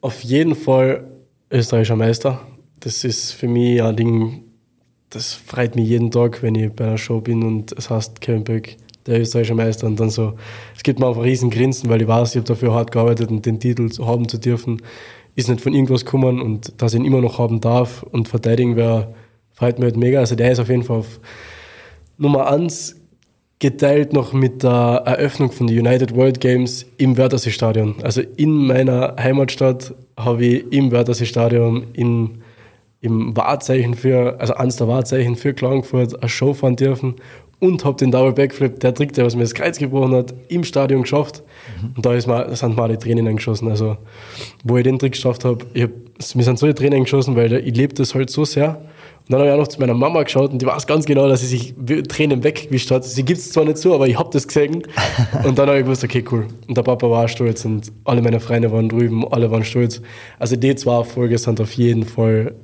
[0.00, 1.10] auf jeden Fall
[1.50, 2.40] österreichischer Meister.
[2.84, 4.42] Das ist für mich ein Ding,
[5.08, 8.44] das freut mich jeden Tag, wenn ich bei einer Show bin und es heißt Kevin
[9.06, 9.86] der österreichische Meister.
[9.86, 10.34] Und dann so,
[10.76, 13.30] es gibt mir auch ein riesen Grinsen, weil ich weiß, ich habe dafür hart gearbeitet
[13.30, 14.82] und den Titel haben zu dürfen,
[15.34, 18.76] ist nicht von irgendwas gekommen und dass ich ihn immer noch haben darf und verteidigen
[18.76, 19.14] wäre,
[19.52, 20.18] freut mich halt mega.
[20.18, 21.20] Also der ist auf jeden Fall auf
[22.18, 22.96] Nummer eins
[23.60, 27.94] geteilt noch mit der Eröffnung von den United World Games im Wörthersee Stadion.
[28.02, 32.43] Also in meiner Heimatstadt habe ich im Wörthersee Stadion in,
[33.04, 37.16] im Wahrzeichen für, also eines der Wahrzeichen für Klagenfurt eine Show fahren dürfen
[37.60, 40.64] und habe den Double Backflip, der Trick, der was mir das Kreuz gebrochen hat, im
[40.64, 41.42] Stadion geschafft.
[41.80, 41.92] Mhm.
[41.96, 43.68] Und da ist da sind mir alle Tränen eingeschossen.
[43.68, 43.98] Also,
[44.64, 45.90] wo ich den Trick geschafft habe, hab,
[46.34, 48.80] mir sind so die Tränen eingeschossen, weil ich lebe das halt so sehr.
[49.26, 51.28] Und dann habe ich auch noch zu meiner Mama geschaut und die weiß ganz genau,
[51.28, 51.74] dass sie sich
[52.08, 53.04] Tränen weggewischt hat.
[53.04, 54.82] Sie gibt es zwar nicht zu, aber ich habe das gesehen.
[55.44, 56.46] und dann habe ich gewusst, okay, cool.
[56.68, 60.00] Und der Papa war stolz und alle meine Freunde waren drüben, alle waren stolz.
[60.38, 62.54] Also die zwei Folgen sind auf jeden Fall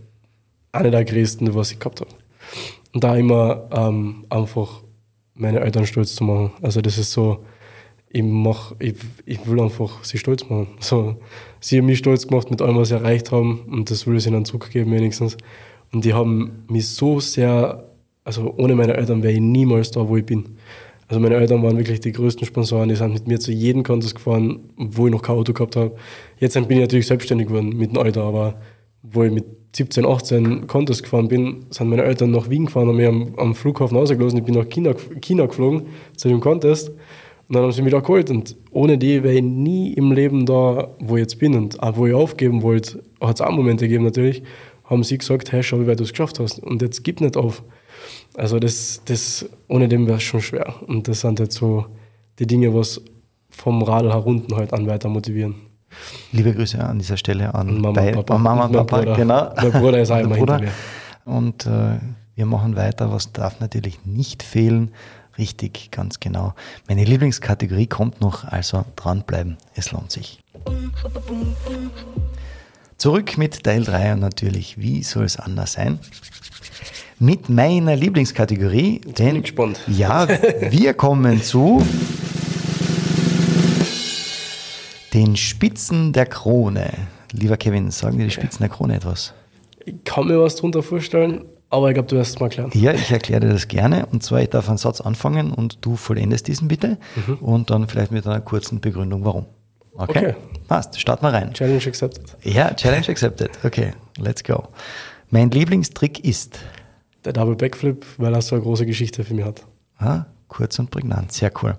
[0.73, 2.11] eine der größten, was ich gehabt habe.
[2.93, 4.83] Und da immer ähm, einfach
[5.35, 6.53] meine Eltern stolz zu machen.
[6.62, 7.45] Also das ist so,
[8.09, 8.95] ich, mach, ich,
[9.25, 10.68] ich will einfach sie stolz machen.
[10.81, 11.16] So,
[11.61, 14.27] sie haben mich stolz gemacht mit allem, was sie erreicht haben und das will ich
[14.27, 15.37] ihnen zurückgeben wenigstens.
[15.93, 17.89] Und die haben mich so sehr,
[18.25, 20.57] also ohne meine Eltern wäre ich niemals da, wo ich bin.
[21.09, 24.14] Also meine Eltern waren wirklich die größten Sponsoren, die sind mit mir zu jedem Contest
[24.14, 25.97] gefahren, wo ich noch kein Auto gehabt habe.
[26.39, 28.61] Jetzt bin ich natürlich selbstständig geworden mit dem Alter, aber
[29.03, 32.97] wo ich mit 17, 18 Contest gefahren bin, sind meine Eltern nach Wien gefahren und
[32.97, 34.39] mich am, am Flughafen rausgelassen.
[34.39, 36.89] Ich bin nach China, China geflogen zu dem Contest.
[36.89, 38.31] Und dann haben sie mich da geholt.
[38.31, 41.55] Und ohne die wäre ich nie im Leben da, wo ich jetzt bin.
[41.55, 44.43] Und auch wo ich aufgeben wollte, hat es auch Momente gegeben natürlich,
[44.85, 46.61] haben sie gesagt, hey, schau, wie weit du es geschafft hast.
[46.61, 47.62] Und jetzt gib nicht auf.
[48.35, 50.75] Also das, das ohne dem wäre es schon schwer.
[50.87, 51.87] Und das sind halt so
[52.39, 53.03] die Dinge, was
[53.51, 55.70] vom Radl herunten halt an weiter motivieren.
[56.32, 58.38] Liebe Grüße an dieser Stelle an Mama, bei, Papa.
[58.38, 59.16] Mama, Papa, Bruder.
[59.16, 59.53] genau.
[59.57, 60.61] Mein Bruder ist auch immer Bruder.
[61.24, 61.99] Und äh,
[62.34, 63.12] wir machen weiter.
[63.12, 64.93] Was darf natürlich nicht fehlen?
[65.38, 66.55] Richtig, ganz genau.
[66.88, 69.57] Meine Lieblingskategorie kommt noch, also dranbleiben.
[69.74, 70.41] Es lohnt sich.
[72.99, 75.99] Zurück mit Teil 3 und natürlich, wie soll es anders sein?
[77.18, 79.01] Mit meiner Lieblingskategorie.
[79.05, 79.80] Jetzt denn, bin ich gespannt.
[79.86, 81.82] Ja, wir kommen zu
[85.15, 86.91] den Spitzen der Krone.
[87.33, 89.35] Lieber Kevin, sagen dir die Spitzen der Krone etwas?
[89.85, 92.71] Ich kann mir was drunter vorstellen, aber ich glaube, du wirst es mal klären.
[92.75, 94.07] Ja, ich erkläre dir das gerne.
[94.07, 96.99] Und zwar, ich darf einen Satz anfangen und du vollendest diesen bitte.
[97.41, 99.47] Und dann vielleicht mit einer kurzen Begründung, warum.
[99.95, 100.19] Okay?
[100.19, 100.35] Okay.
[100.69, 101.53] Passt, starten wir rein.
[101.53, 102.37] Challenge accepted.
[102.43, 103.51] Ja, Challenge accepted.
[103.65, 104.69] Okay, let's go.
[105.31, 106.59] Mein Lieblingstrick ist,
[107.25, 109.65] Der Double Backflip, weil er so eine große Geschichte für mich hat.
[109.99, 111.77] ah, kurz und prägnant, sehr cool.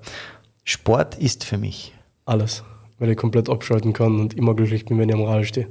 [0.63, 1.93] Sport ist für mich,
[2.25, 2.63] Alles.
[3.01, 5.67] Weil ich komplett abschalten kann und immer glücklich bin, wenn ich am Rad stehe.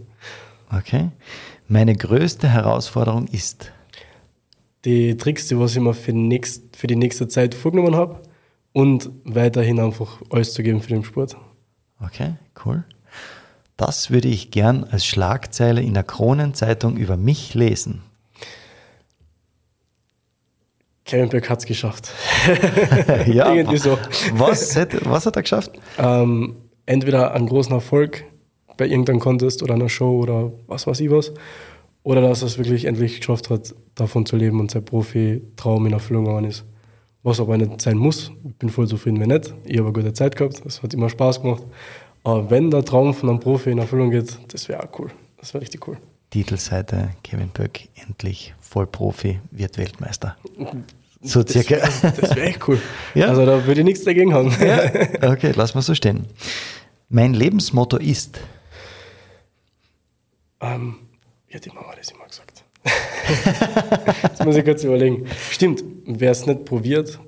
[0.77, 1.11] okay.
[1.69, 3.71] Meine größte Herausforderung ist,
[4.85, 8.21] Die Tricks, die was ich mir für, nächst, für die nächste Zeit vorgenommen habe
[8.73, 11.37] und weiterhin einfach alles zu geben für den Sport.
[12.05, 12.35] okay,
[12.67, 12.83] cool.
[13.77, 18.03] Das würde ich gern als Schlagzeile in der Kronenzeitung über mich lesen.
[21.05, 22.11] Kevin Beck hat es geschafft.
[23.27, 23.99] ja, Irgendwie so.
[24.35, 25.73] Was, hat- was hat er geschafft?
[25.99, 26.57] ähm,
[26.91, 28.25] entweder einen großen Erfolg
[28.77, 31.33] bei irgendeinem Contest oder einer Show oder was weiß ich was,
[32.03, 35.93] oder dass er es wirklich endlich geschafft hat, davon zu leben und sein Profi-Traum in
[35.93, 36.65] Erfüllung gegangen ist.
[37.23, 38.33] Was aber nicht sein muss.
[38.49, 39.55] Ich bin voll zufrieden, wenn nicht.
[39.65, 41.63] Ich habe eine gute Zeit gehabt, es hat immer Spaß gemacht.
[42.25, 45.11] Aber wenn der Traum von einem Profi in Erfüllung geht, das wäre auch cool.
[45.39, 45.99] Das wäre richtig cool.
[46.31, 50.37] Titelseite Kevin Böck, endlich Vollprofi, wird Weltmeister.
[51.23, 51.77] So circa.
[51.77, 52.81] Das wäre echt cool.
[53.15, 53.27] Ja.
[53.27, 54.49] Also da würde ich nichts dagegen haben.
[55.21, 56.27] Okay, lass mal so stehen.
[57.11, 58.41] Mein Lebensmotto ist,
[60.61, 60.95] Ähm,
[61.53, 62.65] hat die Mama das immer gesagt?
[64.23, 65.27] Jetzt muss ich kurz überlegen.
[65.51, 67.19] Stimmt, wer es nicht probiert,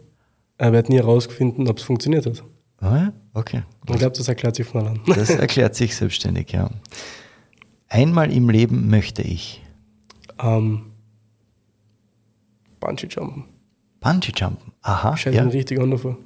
[0.57, 2.45] er wird nie herausfinden, ob es funktioniert hat.
[2.79, 5.01] Ah ja, okay, Ich glaube, das erklärt sich von allein.
[5.07, 6.71] das erklärt sich selbstständig, ja.
[7.89, 9.63] Einmal im Leben möchte ich
[10.41, 10.93] ähm,
[12.79, 13.45] Bungee Jumpen.
[14.01, 14.73] Bungee Jumpen.
[14.83, 15.43] Aha, Scheiße, ja.
[15.43, 15.49] ja.
[15.49, 16.19] richtig an davor.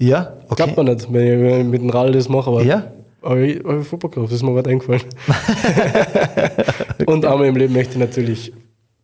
[0.00, 0.54] Ja, okay.
[0.56, 2.90] Glaubt man nicht, wenn ich, mit dem Rad das mache, aber, Ja.
[3.22, 5.02] aber ich habe Fußball gekauft, das ist mir gerade eingefallen.
[7.06, 8.52] Und einmal im Leben möchte ich natürlich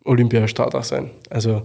[0.05, 1.11] Olympiastarter sein.
[1.31, 1.63] Also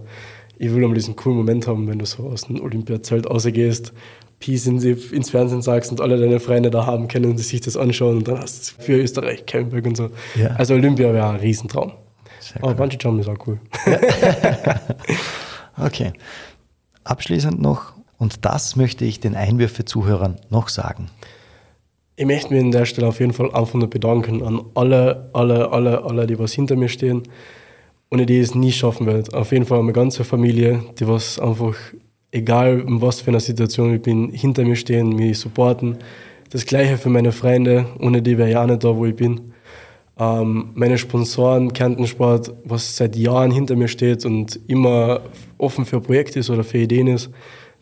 [0.58, 3.92] ich will einmal diesen coolen Moment haben, wenn du so aus dem Olympiazelt rausgehst,
[4.38, 7.76] Peace ins, ins Fernsehen sagst und alle deine Freunde da haben können und sich das
[7.76, 10.10] anschauen und dann hast du für Österreich Kemberg und so.
[10.34, 10.48] Ja.
[10.56, 11.92] Also Olympia wäre ein Riesentraum.
[12.40, 12.74] Sehr Aber cool.
[12.74, 13.60] Bungee Jump ist auch cool.
[15.82, 16.12] Okay.
[17.04, 21.08] Abschließend noch, und das möchte ich den Einwürfe-Zuhörern noch sagen.
[22.14, 25.72] Ich möchte mich an der Stelle auf jeden Fall einfach nur bedanken an alle, alle,
[25.72, 27.24] alle, alle, die was hinter mir stehen,
[28.12, 29.36] ohne die ich es nie schaffen werde.
[29.36, 31.74] Auf jeden Fall meine ganze Familie, die was einfach,
[32.30, 35.98] egal in was für einer Situation ich bin, hinter mir stehen, mich supporten.
[36.50, 39.52] Das gleiche für meine Freunde, ohne die wäre ich auch nicht da, wo ich bin.
[40.16, 45.22] Ähm, meine Sponsoren, Kärntensport, was seit Jahren hinter mir steht und immer
[45.58, 47.30] offen für Projekte ist oder für Ideen ist,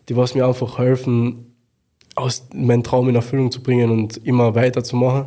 [0.09, 1.55] die was mir einfach helfen,
[2.17, 5.27] aus meinen Traum in Erfüllung zu bringen und immer weiterzumachen.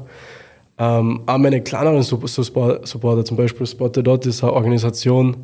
[0.77, 5.37] Ähm, auch meine kleineren Sup- Sup- Supporter, zum Beispiel Spotted Dot ist eine Organisation,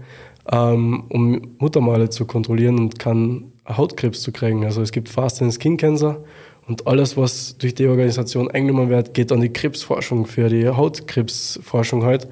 [0.52, 4.66] ähm, um Muttermale zu kontrollieren und kann Hautkrebs zu kriegen.
[4.66, 6.24] Also es gibt Fast and Skin Cancer
[6.68, 12.04] und alles, was durch die Organisation eingenommen wird, geht an die Krebsforschung für die Hautkrebsforschung
[12.04, 12.28] halt.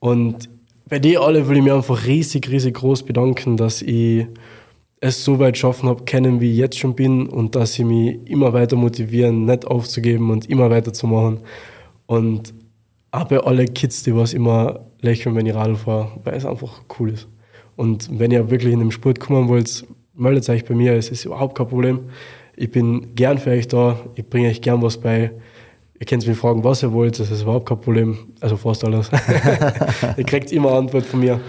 [0.00, 0.48] Und
[0.88, 4.26] bei die alle will ich mich einfach riesig, riesig groß bedanken, dass ich
[5.06, 8.18] es so weit schaffen habe, kennen, wie ich jetzt schon bin und dass sie mich
[8.26, 11.40] immer weiter motivieren, nicht aufzugeben und immer weiterzumachen.
[12.06, 12.54] Und
[13.10, 16.82] auch bei alle Kids, die was immer lächeln, wenn ich Radl fahre, weil es einfach
[16.98, 17.28] cool ist.
[17.76, 21.24] Und wenn ihr wirklich in den Sport kommen wollt, meldet euch bei mir, es ist
[21.24, 22.00] überhaupt kein Problem.
[22.56, 25.30] Ich bin gern für euch da, ich bringe euch gern was bei.
[25.98, 28.18] Ihr könnt mich fragen, was ihr wollt, das ist überhaupt kein Problem.
[28.40, 29.10] Also fast alles.
[30.16, 31.40] ihr kriegt immer Antwort von mir.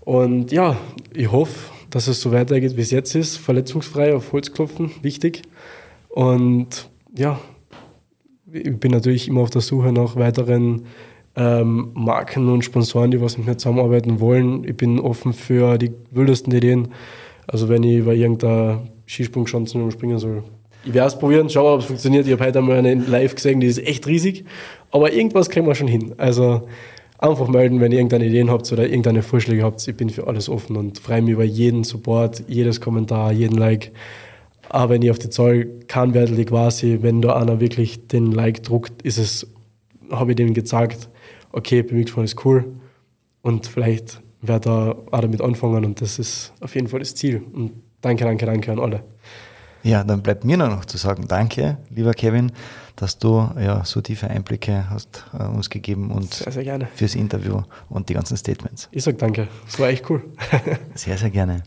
[0.00, 0.76] Und ja,
[1.14, 3.38] ich hoffe, dass es so weitergeht, wie es jetzt ist.
[3.38, 5.40] Verletzungsfrei auf Holz klopfen, wichtig.
[6.10, 7.40] Und ja,
[8.52, 10.84] ich bin natürlich immer auf der Suche nach weiteren
[11.36, 14.64] ähm, Marken und Sponsoren, die was mit mir zusammenarbeiten wollen.
[14.64, 16.88] Ich bin offen für die wildesten Ideen.
[17.46, 20.42] Also wenn ich bei irgendeiner Skisprungschanze springen soll,
[20.84, 22.26] ich werde es probieren, schauen ob es funktioniert.
[22.26, 24.44] Ich habe heute einmal eine live gesehen, die ist echt riesig.
[24.90, 26.14] Aber irgendwas kriegen wir schon hin.
[26.18, 26.68] Also
[27.18, 29.86] einfach melden, wenn ihr irgendeine Ideen habt oder irgendeine Vorschläge habt.
[29.86, 33.92] Ich bin für alles offen und freue mich über jeden Support, jedes Kommentar, jeden Like.
[34.68, 38.62] Aber wenn ich auf die Zahl kann, werde quasi, wenn da einer wirklich den Like
[38.62, 39.46] druckt, ist es,
[40.10, 41.08] habe ich dem gezeigt,
[41.52, 42.64] okay, BMX ist cool
[43.42, 47.42] und vielleicht werde da auch damit anfangen und das ist auf jeden Fall das Ziel.
[47.52, 49.04] Und danke, danke, danke an alle.
[49.86, 52.50] Ja, dann bleibt mir nur noch zu sagen, danke, lieber Kevin,
[52.96, 56.88] dass du ja so tiefe Einblicke hast äh, uns gegeben und Sehr, sehr gerne.
[56.92, 58.88] fürs Interview und die ganzen Statements.
[58.90, 60.24] Ich sage danke, es war echt cool.
[60.96, 61.62] Sehr, sehr gerne.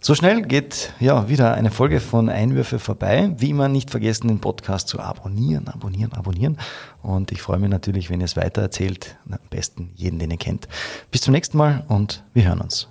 [0.00, 3.32] So schnell geht ja wieder eine Folge von Einwürfe vorbei.
[3.38, 6.58] Wie immer nicht vergessen, den Podcast zu abonnieren, abonnieren, abonnieren.
[7.00, 9.16] Und ich freue mich natürlich, wenn ihr es weitererzählt.
[9.30, 10.66] Am besten jeden, den ihr kennt.
[11.12, 12.88] Bis zum nächsten Mal und wir hören uns.